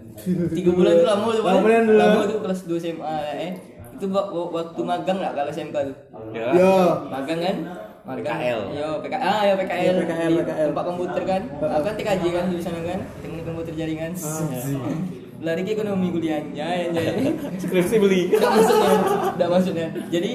tiga 0.53 0.69
bulan 0.69 0.93
tuh 1.01 1.07
lama 1.09 1.27
tuh 1.33 1.41
paling 1.41 1.89
dulu. 1.89 1.97
lama 1.97 2.19
tuh 2.29 2.37
kelas 2.45 2.59
2 2.69 2.77
SMA 2.77 3.17
eh 3.33 3.51
itu 3.99 4.07
wa- 4.07 4.29
wa- 4.29 4.51
waktu 4.53 4.81
magang 4.81 5.19
lah 5.19 5.31
kalau 5.33 5.49
SMK 5.49 5.75
tuh 5.83 5.95
Ya. 6.31 6.47
Yo. 6.51 6.73
magang 7.05 7.37
kan 7.37 7.55
magang 8.01 8.25
PKL. 8.31 8.59
yo 8.71 8.89
PK 8.99 9.13
ah 9.13 9.41
ya 9.43 9.53
PKL, 9.53 9.95
PKL, 9.99 10.31
di 10.31 10.39
PKL. 10.41 10.67
tempat 10.69 10.83
komputer 10.87 11.23
kan 11.23 11.41
aku 11.59 11.83
kan 11.83 11.93
TKJ 11.93 12.23
kan 12.31 12.43
di 12.47 12.57
sana 12.57 12.79
kan 12.81 12.99
teknik 13.19 13.43
komputer 13.43 13.73
jaringan 13.75 14.11
lari 15.39 15.61
ke 15.63 15.71
ekonomi 15.71 16.07
kuliahnya 16.09 16.67
ya 16.85 17.11
Skripsi 17.55 17.95
beli. 17.97 18.27
Udah 18.29 18.49
maksudnya, 18.49 18.91
udah 19.35 19.47
maksudnya. 19.49 19.87
Jadi 20.09 20.31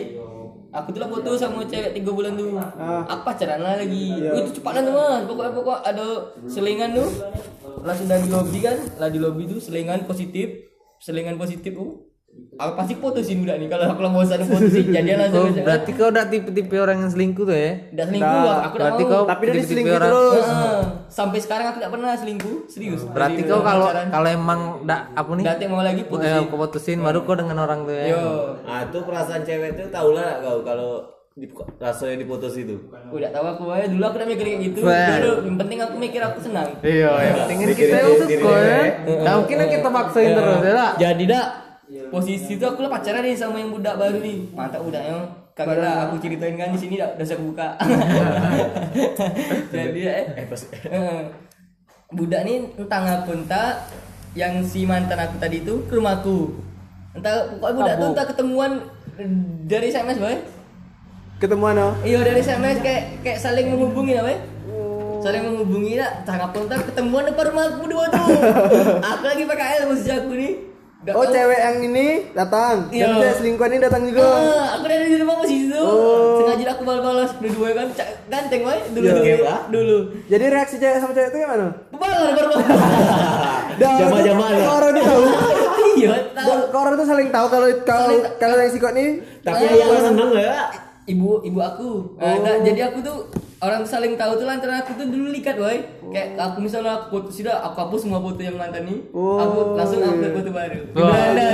aku 0.70 0.88
tuh 0.90 1.00
lah 1.00 1.09
foto 1.09 1.31
sama 1.35 1.61
cewek 1.62 1.92
tiga 1.92 2.11
bulan 2.11 2.33
tuh. 2.35 2.57
Apa 3.05 3.20
pacaran 3.22 3.61
lah 3.61 3.77
lagi? 3.77 4.16
Oh, 4.22 4.38
itu 4.38 4.50
cepat 4.55 4.72
lah 4.74 4.83
tuh 4.83 4.92
mas. 4.94 5.22
Pokoknya 5.24 5.53
pokok 5.53 5.79
ada 5.83 6.07
selingan 6.46 6.90
tuh. 6.94 7.09
Langsung 7.81 8.09
dari 8.09 8.27
lobby 8.27 8.59
kan, 8.61 8.77
lah 8.96 9.09
di 9.09 9.18
lobby 9.18 9.44
tuh 9.44 9.61
selingan 9.61 10.05
positif, 10.05 10.48
selingan 10.98 11.37
positif 11.37 11.68
tuh. 11.70 12.09
Aku 12.56 12.72
pasti 12.74 12.94
putusin 12.96 13.36
budak 13.38 13.56
nih 13.56 13.66
kalau 13.66 13.84
aku 13.88 14.00
lah 14.00 14.12
bosan 14.12 14.38
putusin 14.42 14.86
jadian 14.94 15.18
langsung 15.18 15.42
Oh, 15.44 15.50
berarti 15.60 15.90
kau 15.92 16.08
udah 16.08 16.24
tipe-tipe 16.24 16.76
orang 16.76 16.96
yang 16.98 17.10
selingkuh 17.10 17.42
tuh 17.42 17.52
ya? 17.52 17.72
Udah 17.90 18.04
selingkuh 18.06 18.30
Nah, 18.30 18.44
aku, 18.44 18.48
aku 18.60 18.74
udah 18.74 18.74
Berarti 18.80 19.02
mau. 19.02 19.10
kau 19.10 19.22
Tapi 19.24 19.42
dia 19.42 19.50
tipe-tipe 19.50 19.62
diselingkuh 19.64 19.94
orang- 19.94 20.10
terus. 20.10 20.46
Heeh. 20.46 20.82
sampai 21.06 21.38
sekarang 21.38 21.66
aku 21.66 21.76
tidak 21.76 21.92
pernah 21.92 22.10
selingkuh 22.12 22.56
serius 22.66 23.00
Berarti 23.06 23.40
Dari 23.40 23.48
kau 23.48 23.60
kalau 23.60 23.86
kalau 23.90 24.28
emang 24.28 24.60
ndak 24.82 25.00
apa 25.12 25.30
nih? 25.32 25.44
Nanti 25.44 25.64
mau 25.66 25.80
lagi 25.80 26.00
Eh, 26.00 26.06
putusin 26.06 26.44
kau 26.44 26.58
putusin 26.58 26.98
baru 27.00 27.18
kau 27.20 27.34
dengan 27.34 27.56
orang 27.60 27.80
tuh 27.82 27.94
ya. 27.94 28.04
yo 28.08 28.24
Nah, 28.60 28.78
itu 28.82 28.98
perasaan 29.00 29.42
cewek 29.42 29.68
itu 29.72 29.82
tau 29.88 30.08
lah 30.10 30.30
kau 30.40 30.58
kalau 30.60 30.90
di, 31.32 31.50
rasanya 31.76 32.16
diputus 32.16 32.54
itu. 32.54 32.78
udah 33.10 33.26
tahu 33.28 33.42
aku 33.48 33.62
aja 33.68 33.90
dulu 33.90 34.02
aku 34.04 34.16
udah 34.16 34.28
mikir 34.28 34.44
kayak 34.44 34.60
gitu 34.64 34.78
dulu 34.86 35.32
yang 35.42 35.58
penting 35.58 35.78
aku 35.80 35.94
mikir 35.98 36.20
aku 36.22 36.38
senang 36.38 36.70
Iya, 36.78 37.10
yang 37.10 37.34
penting 37.40 37.58
ini 37.60 37.72
kita 37.74 37.90
yang 37.92 38.06
diri 38.06 38.14
suka 38.14 38.30
ya. 38.30 38.62
sendiri, 38.62 39.14
Nah, 39.18 39.32
mungkin 39.36 39.56
kita 39.66 39.88
paksain 39.88 40.30
terus 40.30 40.58
ya 40.62 40.86
jadi 40.96 41.24
dak 41.94 42.11
posisi 42.11 42.59
itu 42.59 42.64
aku 42.66 42.83
lah 42.83 42.90
pacaran 42.90 43.22
nih 43.22 43.38
sama 43.38 43.62
yang 43.62 43.70
budak 43.70 43.94
baru 43.94 44.18
nih. 44.18 44.50
Mantap 44.50 44.83
budaknya 44.83 45.14
kagak 45.54 45.78
lah 45.78 46.11
aku 46.11 46.18
ceritain 46.18 46.59
kan 46.59 46.74
di 46.74 46.78
sini 46.83 46.94
dah 46.98 47.14
udah 47.14 47.26
saya 47.26 47.38
buka. 47.38 47.68
Jadi 49.74 50.00
eh, 50.02 50.26
eh, 50.90 51.20
budak 52.11 52.40
nih 52.42 52.57
entah 52.74 53.00
ngapa 53.07 53.33
entah 53.38 53.68
yang 54.35 54.59
si 54.66 54.83
mantan 54.83 55.22
aku 55.22 55.38
tadi 55.38 55.62
itu 55.62 55.87
ke 55.87 55.94
rumahku. 55.94 56.59
Entah 57.14 57.54
pokoknya 57.62 57.74
budak 57.78 57.94
tuh 57.94 58.09
entah 58.11 58.26
ketemuan 58.26 58.72
dari 59.70 59.94
SMS 59.94 60.18
boy. 60.18 60.37
Ketemuan 61.38 61.78
oh. 61.78 61.94
iya 62.02 62.18
dari 62.26 62.42
SMS 62.42 62.83
kayak 62.83 63.22
kayak 63.22 63.38
saling 63.38 63.70
menghubungi 63.70 64.18
lah 64.18 64.26
boy. 64.26 64.38
Saling 65.22 65.42
menghubungi 65.46 66.02
lah 66.02 66.11
entah 66.26 66.35
ngapa 66.42 66.59
entah 66.59 66.80
ketemuan 66.83 67.22
depan 67.30 67.54
rumahku 67.54 67.87
dua 67.87 68.11
tuh. 68.11 68.26
Aku 69.14 69.22
lagi 69.22 69.46
PKL 69.46 69.87
posisi 69.87 70.11
aku 70.11 70.35
nih 70.35 70.73
Nggak 71.04 71.14
Oh 71.14 71.20
tahu. 71.20 71.34
cewek 71.36 71.60
yang 71.60 71.78
ini 71.84 72.06
datang, 72.32 72.76
Iya. 72.88 73.00
yang 73.04 73.12
cewek 73.20 73.34
selingkuhan 73.36 73.70
ini 73.70 73.80
datang 73.82 74.02
juga. 74.08 74.24
Ah, 74.24 74.66
aku 74.72 74.84
dari 74.88 75.04
di 75.04 75.18
rumah 75.20 75.36
posisi 75.36 75.68
itu. 75.68 75.76
Oh. 75.76 76.40
Sengaja 76.40 76.64
aku 76.72 76.82
balas-balas 76.82 77.30
dua-dua 77.36 77.68
kan 77.70 77.88
ganteng 78.24 78.60
wae 78.64 78.80
dulu 78.88 79.04
Iya. 79.04 79.12
dulu. 79.12 79.24
Iya. 79.36 79.56
Dulu. 79.68 79.96
Jadi 80.26 80.44
reaksi 80.48 80.76
cewek 80.78 80.96
sama 80.96 81.12
cewek 81.12 81.28
itu 81.28 81.38
gimana? 81.38 81.66
Dah, 83.74 83.92
Jama-jamaan 83.98 84.50
kok 84.50 84.60
lah. 84.60 84.72
Orang 84.72 84.90
itu 84.90 85.02
tahu. 85.02 85.24
Iya, 85.94 86.10
tahu. 86.32 86.50
Orang 86.72 86.92
itu 86.96 87.04
saling 87.04 87.28
tahu 87.30 87.46
kalau 87.46 87.68
kalau 87.84 88.08
kalau 88.34 88.56
yang 88.56 88.72
sikot 88.72 88.90
ini 88.92 89.22
Tapi 89.40 89.62
yang 89.70 90.02
seneng 90.02 90.30
ya. 90.34 90.72
Ibu 91.04 91.44
ibu 91.44 91.58
aku. 91.60 91.90
Nah, 92.16 92.34
nah, 92.40 92.56
jadi 92.58 92.88
aku 92.88 92.98
tuh 92.98 93.16
orang 93.62 93.82
saling 93.86 94.14
tahu 94.18 94.40
tuh 94.40 94.46
lantaran 94.46 94.82
aku 94.82 94.96
tuh 94.98 95.06
dulu 95.06 95.30
likat 95.30 95.54
boy. 95.60 95.78
Kayak 96.10 96.38
aku 96.38 96.58
misalnya 96.62 97.06
aku 97.06 97.20
foto 97.20 97.28
sudah 97.30 97.62
aku 97.62 97.76
hapus 97.78 98.00
semua 98.06 98.18
foto 98.18 98.40
yang 98.42 98.56
mantan 98.58 98.88
nih. 98.88 98.98
Oh. 99.14 99.38
Aku 99.38 99.58
langsung 99.78 100.02
upload 100.02 100.32
foto 100.34 100.50
baru. 100.50 100.80
Di 100.90 101.00
beranda. 101.02 101.46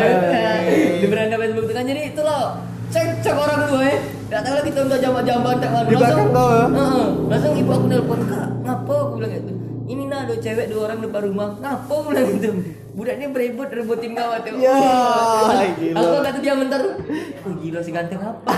di 1.00 1.06
beranda 1.08 1.36
Facebook 1.36 1.64
tuh 1.68 1.74
kan 1.74 1.84
jadi 1.84 2.02
itu 2.12 2.20
loh. 2.22 2.46
Cek 2.90 3.34
orang 3.34 3.58
tuh 3.66 3.70
boy. 3.76 3.92
Gak 4.30 4.40
tahu 4.46 4.54
lah 4.54 4.64
kita 4.66 4.78
udah 4.86 4.98
jambak-jambak 5.02 5.54
tak 5.58 5.70
Di 5.90 5.94
belakang 5.98 6.28
kau, 6.30 6.48
ya? 6.54 6.66
Heeh. 6.70 7.06
Langsung 7.26 7.52
ibu 7.58 7.70
aku 7.74 7.86
nelpon, 7.90 8.20
"Kak, 8.30 8.46
ngapa?" 8.62 8.94
Aku 8.94 9.14
bilang 9.18 9.32
gitu. 9.34 9.52
Ini 9.90 10.02
nah 10.06 10.22
ada 10.22 10.34
cewek 10.38 10.70
dua 10.70 10.80
orang 10.86 11.02
depan 11.02 11.20
rumah. 11.26 11.48
Ngapa 11.58 11.90
aku 11.90 12.14
bilang 12.14 12.26
gitu. 12.38 12.50
Budaknya 12.90 13.26
berebut 13.30 13.68
rebutin 13.70 14.12
kawat 14.18 14.42
tuh. 14.42 14.58
Ya, 14.58 14.74
gila. 15.78 15.98
Aku 16.02 16.16
kata 16.26 16.38
dia 16.42 16.54
bentar. 16.58 16.80
Oh 17.46 17.52
gila 17.56 17.80
si 17.80 17.90
ganteng 17.94 18.18
apa? 18.18 18.50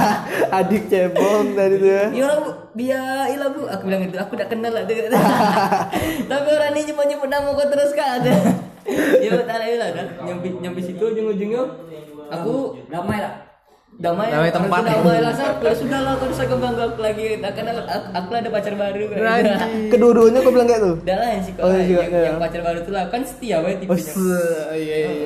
adik 0.62 0.88
cebong 0.88 1.52
tadi 1.52 1.76
tuh 1.76 1.90
ya. 1.92 2.04
Orang 2.24 2.40
bu, 2.40 2.50
biar 2.72 3.28
ilah 3.28 3.48
bu. 3.52 3.62
Aku 3.68 3.82
bilang 3.84 4.02
gitu, 4.08 4.16
aku 4.16 4.32
tak 4.40 4.48
kenal 4.48 4.72
lah. 4.72 4.88
dia. 4.88 5.12
Tapi 6.32 6.48
orang 6.48 6.72
ini 6.72 6.88
cuma 6.88 7.04
nyebut 7.04 7.28
nama 7.28 7.48
kau 7.52 7.68
terus 7.68 7.92
kan. 7.92 8.24
ya 9.24 9.30
tak 9.44 9.56
ada 9.60 9.74
lah. 9.76 9.88
Nyampe 10.24 10.48
nyampe 10.64 10.80
situ 10.80 11.04
ujung-ujungnya. 11.04 11.62
Aku 12.32 12.80
damai 12.88 13.20
lah. 13.20 13.43
Damai, 13.94 14.26
Damai 14.26 14.50
tempat. 14.50 14.80
damai 14.82 15.22
lah 15.22 15.30
Sar. 15.30 15.54
ya 15.62 15.70
sudah 15.70 16.00
lah 16.02 16.12
kau 16.18 16.26
bisa 16.26 16.42
kembang 16.44 16.74
aku 16.74 16.98
lagi 16.98 17.38
Nah, 17.38 17.54
karena 17.54 17.70
aku, 17.72 17.86
aku 18.10 18.30
ada 18.34 18.50
pacar 18.50 18.74
baru 18.74 19.02
kan. 19.06 19.18
Kedua-duanya 19.94 20.38
kau 20.40 20.50
bilang 20.50 20.66
kayak 20.66 20.82
tuh. 20.82 20.94
Udah 20.98 21.16
lah 21.16 21.28
sih 21.38 21.52
kok 21.54 21.62
Oh, 21.62 21.70
iya, 21.70 21.78
yang, 21.78 21.86
iya, 21.86 22.02
iya. 22.04 22.22
yang 22.26 22.36
pacar 22.36 22.60
baru 22.60 22.78
tuh 22.82 22.92
lah 22.92 23.04
kan 23.06 23.22
setia 23.22 23.56
banget 23.58 23.86
Oh, 23.86 23.94
tipenya. 23.94 24.02
se- 24.04 24.70
iya 24.74 24.96
iya. 24.98 25.18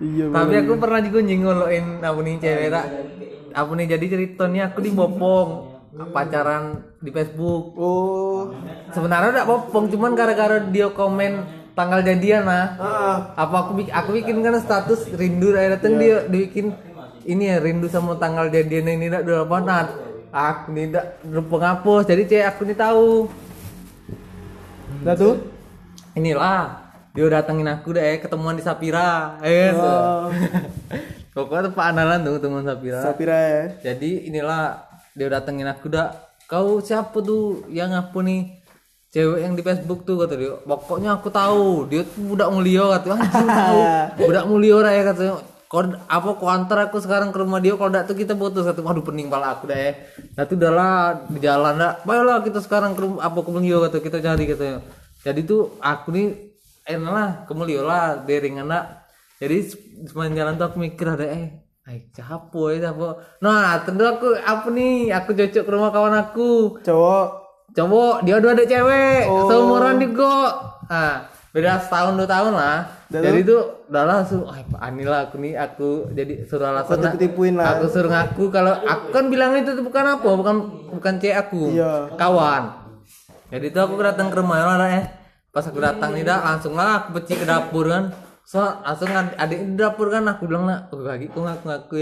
Iya. 0.00 0.24
Tapi 0.34 0.54
aku 0.58 0.72
pernah 0.76 1.00
juga 1.00 1.18
nyingoloin 1.20 1.86
apa 2.00 2.18
nih 2.18 2.34
cewek 2.38 2.68
tak. 2.70 2.86
Apa 3.50 3.70
nih 3.74 3.86
jadi 3.90 4.04
ceritanya 4.08 4.62
aku 4.66 4.78
dibopong 4.80 5.48
pacaran 6.08 6.64
di 6.98 7.10
Facebook. 7.10 7.64
Oh. 7.76 8.56
Sebenarnya 8.90 9.30
udah 9.34 9.46
bopong 9.46 9.86
cuman 9.86 10.14
gara-gara 10.14 10.56
dia 10.64 10.88
komen 10.88 11.32
tanggal 11.70 12.00
jadian 12.00 12.42
nah. 12.42 12.66
Ah. 12.76 13.16
Apa 13.36 13.56
aku 13.62 13.72
bikin 13.76 13.92
aku 13.92 14.10
bikin 14.14 14.36
kan 14.40 14.56
status 14.56 15.04
rindu 15.12 15.52
akhirnya 15.52 15.76
datang 15.76 15.94
dia 15.96 16.24
dibikin 16.24 16.72
ini 17.30 17.46
ya 17.46 17.62
rindu 17.62 17.86
sama 17.86 18.18
tanggal 18.18 18.50
jadian 18.50 18.90
ini 18.98 19.06
tidak 19.06 19.22
dua 19.22 19.46
banget. 19.46 19.86
Aku 20.30 20.74
tidak 20.74 21.18
penghapus 21.22 22.02
jadi 22.06 22.22
cewek 22.26 22.46
aku 22.50 22.60
nih 22.66 22.78
tahu. 22.78 23.10
Dah 25.06 25.14
tuh. 25.14 25.38
Inilah 26.18 26.90
dia 27.14 27.26
datengin 27.26 27.70
aku 27.70 27.94
deh 27.94 28.18
ketemuan 28.18 28.58
di 28.58 28.62
Sapira. 28.62 29.38
Eh, 29.46 29.70
Oh. 29.78 30.30
Pokoknya 31.30 31.70
tempat 31.70 31.84
andalan 31.94 32.18
tuh 32.26 32.32
ketemuan 32.42 32.66
Sapira. 32.66 32.98
Sapira 33.02 33.38
ya. 33.38 33.62
Jadi 33.90 34.26
inilah 34.26 34.82
dia 35.14 35.30
datengin 35.30 35.70
aku 35.70 35.86
dah. 35.86 36.10
Kau 36.50 36.82
siapa 36.82 37.14
tuh 37.22 37.62
yang 37.70 37.94
apa 37.94 38.18
nih? 38.26 38.58
Cewek 39.10 39.42
yang 39.42 39.54
di 39.58 39.62
Facebook 39.62 40.06
tuh 40.06 40.22
kata 40.22 40.34
dia. 40.38 40.54
Pokoknya 40.62 41.18
aku 41.18 41.30
tahu 41.30 41.86
dia 41.90 42.02
tuh 42.06 42.34
budak 42.34 42.50
mulia 42.50 42.98
kata. 42.98 43.18
Anjing 43.18 43.48
tahu. 43.50 43.78
budak 44.30 44.44
mulia 44.46 44.76
ya 44.90 45.02
katanya. 45.10 45.34
Kau 45.70 45.86
apa 45.86 46.28
kau 46.34 46.50
antar 46.50 46.90
aku 46.90 46.98
sekarang 46.98 47.30
ke 47.30 47.38
rumah 47.38 47.62
dia 47.62 47.78
kalau 47.78 47.94
enggak 47.94 48.10
tuh 48.10 48.18
kita 48.18 48.34
putus 48.34 48.66
satu 48.66 48.82
waduh 48.82 49.06
pening 49.06 49.30
pala 49.30 49.54
aku 49.54 49.70
ya. 49.70 49.94
Nah 50.34 50.42
tuh 50.42 50.58
udah 50.58 50.72
lah 50.74 50.94
di 51.30 51.38
jalan 51.38 51.78
dah. 51.78 52.02
Baiklah 52.02 52.42
kita 52.42 52.58
sekarang 52.58 52.98
ke 52.98 53.06
rumah 53.06 53.22
apa 53.22 53.38
ke 53.38 53.50
Melio 53.54 53.78
kata 53.86 54.02
kita 54.02 54.18
cari 54.18 54.50
katanya. 54.50 54.82
Jadi 55.22 55.46
tuh 55.46 55.78
aku 55.78 56.10
nih 56.10 56.26
enak 56.90 57.12
lah 57.14 57.30
ke 57.46 57.52
Melio 57.54 57.86
lah 57.86 58.18
deringan 58.18 58.66
lah. 58.66 59.06
Jadi 59.38 59.70
sepanjang 60.10 60.42
jalan 60.42 60.52
tuh 60.58 60.66
aku 60.74 60.76
mikir 60.82 61.06
ada 61.06 61.30
eh 61.30 61.70
Ay, 61.86 62.06
capo 62.10 62.70
ya 62.70 62.90
capo. 62.90 63.18
Nah, 63.38 63.82
tentu 63.82 64.04
aku 64.06 64.36
apa 64.42 64.68
nih? 64.70 65.10
Aku 65.10 65.34
cocok 65.34 65.62
ke 65.64 65.70
rumah 65.70 65.90
kawan 65.90 66.14
aku. 66.18 66.82
Cowok. 66.86 67.26
Cowok, 67.74 68.26
dia 68.26 68.38
udah 68.38 68.50
ada 68.54 68.64
cewek, 68.66 69.22
Oh. 69.30 69.46
seumuran 69.46 70.02
juga. 70.02 70.34
Nah, 70.90 71.30
beda 71.54 71.78
setahun 71.82 72.18
dua 72.18 72.26
tahun 72.26 72.54
lah. 72.54 72.99
Dan 73.10 73.26
jadi 73.26 73.42
tuh 73.42 73.60
udah 73.90 74.04
langsung, 74.06 74.46
ah 74.46 74.62
anilah 74.86 75.26
aku 75.26 75.42
nih 75.42 75.58
aku 75.58 76.14
jadi 76.14 76.46
suruh 76.46 76.70
alasan. 76.70 76.94
Kau 76.94 77.02
tipu-tipuin 77.02 77.58
lah. 77.58 77.74
Aku 77.74 77.90
suruh 77.90 78.06
ngaku 78.06 78.54
kalau 78.54 78.70
aku 78.70 79.10
kan 79.10 79.26
bilang 79.26 79.50
itu 79.58 79.74
bukan 79.82 80.14
apa, 80.14 80.30
bukan 80.30 80.56
bukan 80.94 81.18
cewek 81.18 81.34
aku, 81.34 81.74
Iya. 81.74 82.14
kawan. 82.14 82.70
Jadi 83.50 83.74
tuh 83.74 83.82
aku 83.82 83.98
datang 83.98 84.30
ke 84.30 84.38
rumah 84.38 84.62
lah 84.62 84.86
eh. 84.94 85.10
Pas 85.50 85.66
aku 85.66 85.82
datang 85.82 86.14
nih 86.14 86.22
dah 86.22 86.38
langsung 86.38 86.78
lah 86.78 87.02
aku 87.02 87.18
peci 87.18 87.34
ke 87.34 87.42
dapur 87.42 87.90
kan. 87.90 88.14
So 88.50 88.58
langsung 88.58 89.14
ad- 89.14 89.38
adik 89.38 89.62
di 89.62 89.78
dapur 89.78 90.10
kan 90.10 90.26
aku 90.26 90.50
bilang 90.50 90.66
lah, 90.66 90.90
oh 90.90 91.06
bagi 91.06 91.30
aku 91.30 91.38
ngaku 91.46 91.70
ngaku 91.70 91.94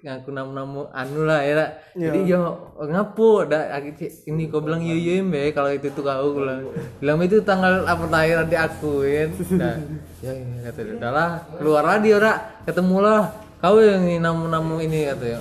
ngaku 0.00 0.28
nama 0.32 0.48
nama 0.64 0.88
anu 0.88 1.28
lah 1.28 1.44
ya. 1.44 1.52
Dak. 1.52 1.70
Jadi 1.92 2.32
yo 2.32 2.40
ngapu, 2.80 3.44
cik, 4.00 4.24
ini 4.24 4.48
kau 4.48 4.64
bilang 4.64 4.80
yo 4.80 4.96
yo 4.96 5.20
embe 5.20 5.52
kalau 5.52 5.68
itu 5.68 5.92
tuh 5.92 6.00
kau 6.00 6.32
bilang, 6.32 6.64
bilang 6.96 7.20
itu 7.20 7.44
tanggal 7.44 7.84
apa 7.84 8.08
terakhir 8.08 8.48
adik 8.48 8.60
aku 8.72 9.04
ya. 9.04 9.28
Dah, 9.60 9.76
ya 10.24 10.32
ya 10.32 10.58
kata 10.72 10.80
dia, 10.80 10.94
udah 10.96 11.12
lah 11.12 11.30
keluar 11.60 11.84
lah 11.84 11.96
dia 12.00 12.14
ora 12.16 12.32
ketemu 12.64 12.96
lah 13.04 13.22
kau 13.60 13.76
yang 13.76 14.08
ini 14.08 14.16
namu 14.16 14.48
namu 14.48 14.80
ini 14.80 15.12
kata 15.12 15.26
ya. 15.28 15.40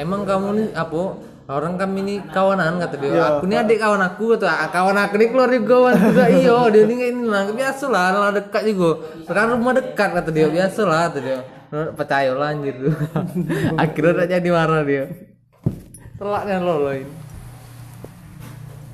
Emang 0.00 0.24
kamu 0.24 0.48
nih 0.56 0.68
apa? 0.72 1.02
Orang 1.46 1.78
kami 1.78 2.02
ini 2.02 2.14
kawanan 2.26 2.82
kata 2.82 2.98
dia. 2.98 3.38
Aku 3.38 3.46
ini 3.46 3.54
adik 3.54 3.78
kawan 3.78 4.02
aku 4.02 4.34
kata. 4.34 4.50
"Ah, 4.50 4.66
Kawan 4.66 4.98
aku 4.98 5.14
ini 5.14 5.30
keluar 5.30 5.46
juga 5.46 5.66
kawan 5.78 5.94
juga 5.94 6.24
iyo. 6.26 6.58
Dia 6.74 6.82
ini 6.90 6.94
ini 7.06 7.22
lah 7.30 7.46
biasa 7.46 7.86
lah, 7.86 8.10
lah 8.10 8.30
dekat 8.34 8.66
juga. 8.66 8.90
Sekarang 9.22 9.62
rumah 9.62 9.78
dekat 9.78 10.10
kata 10.10 10.30
dia 10.34 10.50
biasa 10.50 10.80
lah 10.82 11.06
kata 11.06 11.18
dia. 11.22 11.38
Percaya 11.94 12.34
lah 12.34 12.50
anjir 12.50 12.74
tuh. 12.74 12.90
Akhirnya 13.82 14.10
udah 14.18 14.26
jadi 14.26 14.48
marah 14.50 14.82
dia. 14.82 15.04
Telaknya 16.18 16.58
lo 16.58 16.74
lo 16.82 16.90
ini. 16.90 17.14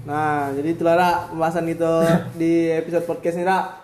Nah, 0.02 0.50
jadi 0.52 0.68
itulah 0.74 0.94
Ra, 0.98 1.10
pembahasan 1.30 1.64
itu 1.64 1.92
di 2.40 2.68
episode 2.68 3.06
podcast 3.06 3.38
ini, 3.38 3.46
Ra. 3.46 3.80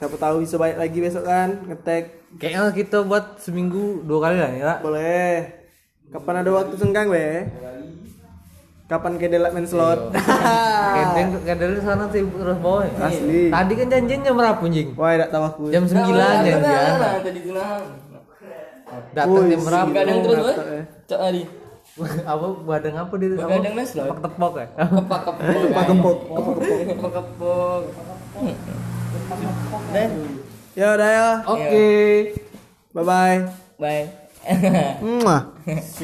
Siapa 0.00 0.18
tahu 0.18 0.42
bisa 0.42 0.58
baik 0.58 0.82
lagi 0.82 0.98
besok 0.98 1.22
kan, 1.22 1.62
ngetek. 1.68 2.26
Kayaknya 2.40 2.74
kita 2.74 2.98
buat 3.06 3.38
seminggu 3.38 4.02
dua 4.02 4.18
kali 4.18 4.36
lah 4.40 4.50
ya. 4.50 4.72
Boleh. 4.82 5.61
Kapan 6.12 6.34
ada 6.44 6.50
waktu 6.52 6.74
senggang, 6.76 7.08
be? 7.08 7.48
Kapan 8.84 9.16
kedelak 9.16 9.56
main 9.56 9.64
slot? 9.64 10.12
Kadang 10.96 11.40
kadang 11.48 11.80
sana 11.80 12.04
sih 12.12 12.20
terus 12.20 12.58
boy. 12.60 12.84
Asli. 13.00 13.48
Tadi 13.48 13.72
kan 13.80 13.86
janjiannya 13.88 14.28
jam 14.28 14.36
berapa 14.36 14.60
anjing? 14.60 14.88
Wah, 14.92 15.10
tidak 15.16 15.28
tahu 15.32 15.44
aku. 15.48 15.62
Jam 15.72 15.84
9 15.88 15.96
janjian. 15.96 16.60
Nah, 16.60 17.16
tadi 17.24 17.40
nah. 17.48 17.80
Datang 19.16 19.48
jam 19.48 19.60
berapa? 19.64 19.88
Begadang 19.88 20.18
terus, 20.20 20.36
boy. 20.36 20.52
Eh. 20.76 20.84
Cok 21.08 21.20
hari. 21.24 21.42
apa 22.32 22.46
badang 22.64 22.96
apa 22.96 23.14
di 23.16 23.26
Begadang 23.32 23.72
mas 23.72 23.90
loh. 23.96 24.04
Tepok 24.12 24.20
tepok 24.28 24.52
ya. 24.60 24.66
Kepak 24.76 25.20
kepok. 25.24 25.44
Kepak 25.48 25.84
kepok, 25.88 26.16
kepak 26.92 27.12
kepok. 27.16 27.80
Dan 29.96 30.10
Ya 30.72 30.96
udah 30.96 31.10
ya. 31.12 31.28
Oke. 31.44 31.88
Bye 32.96 33.04
bye. 33.04 33.38
Bye. 33.76 34.04
Mwah. 35.04 35.52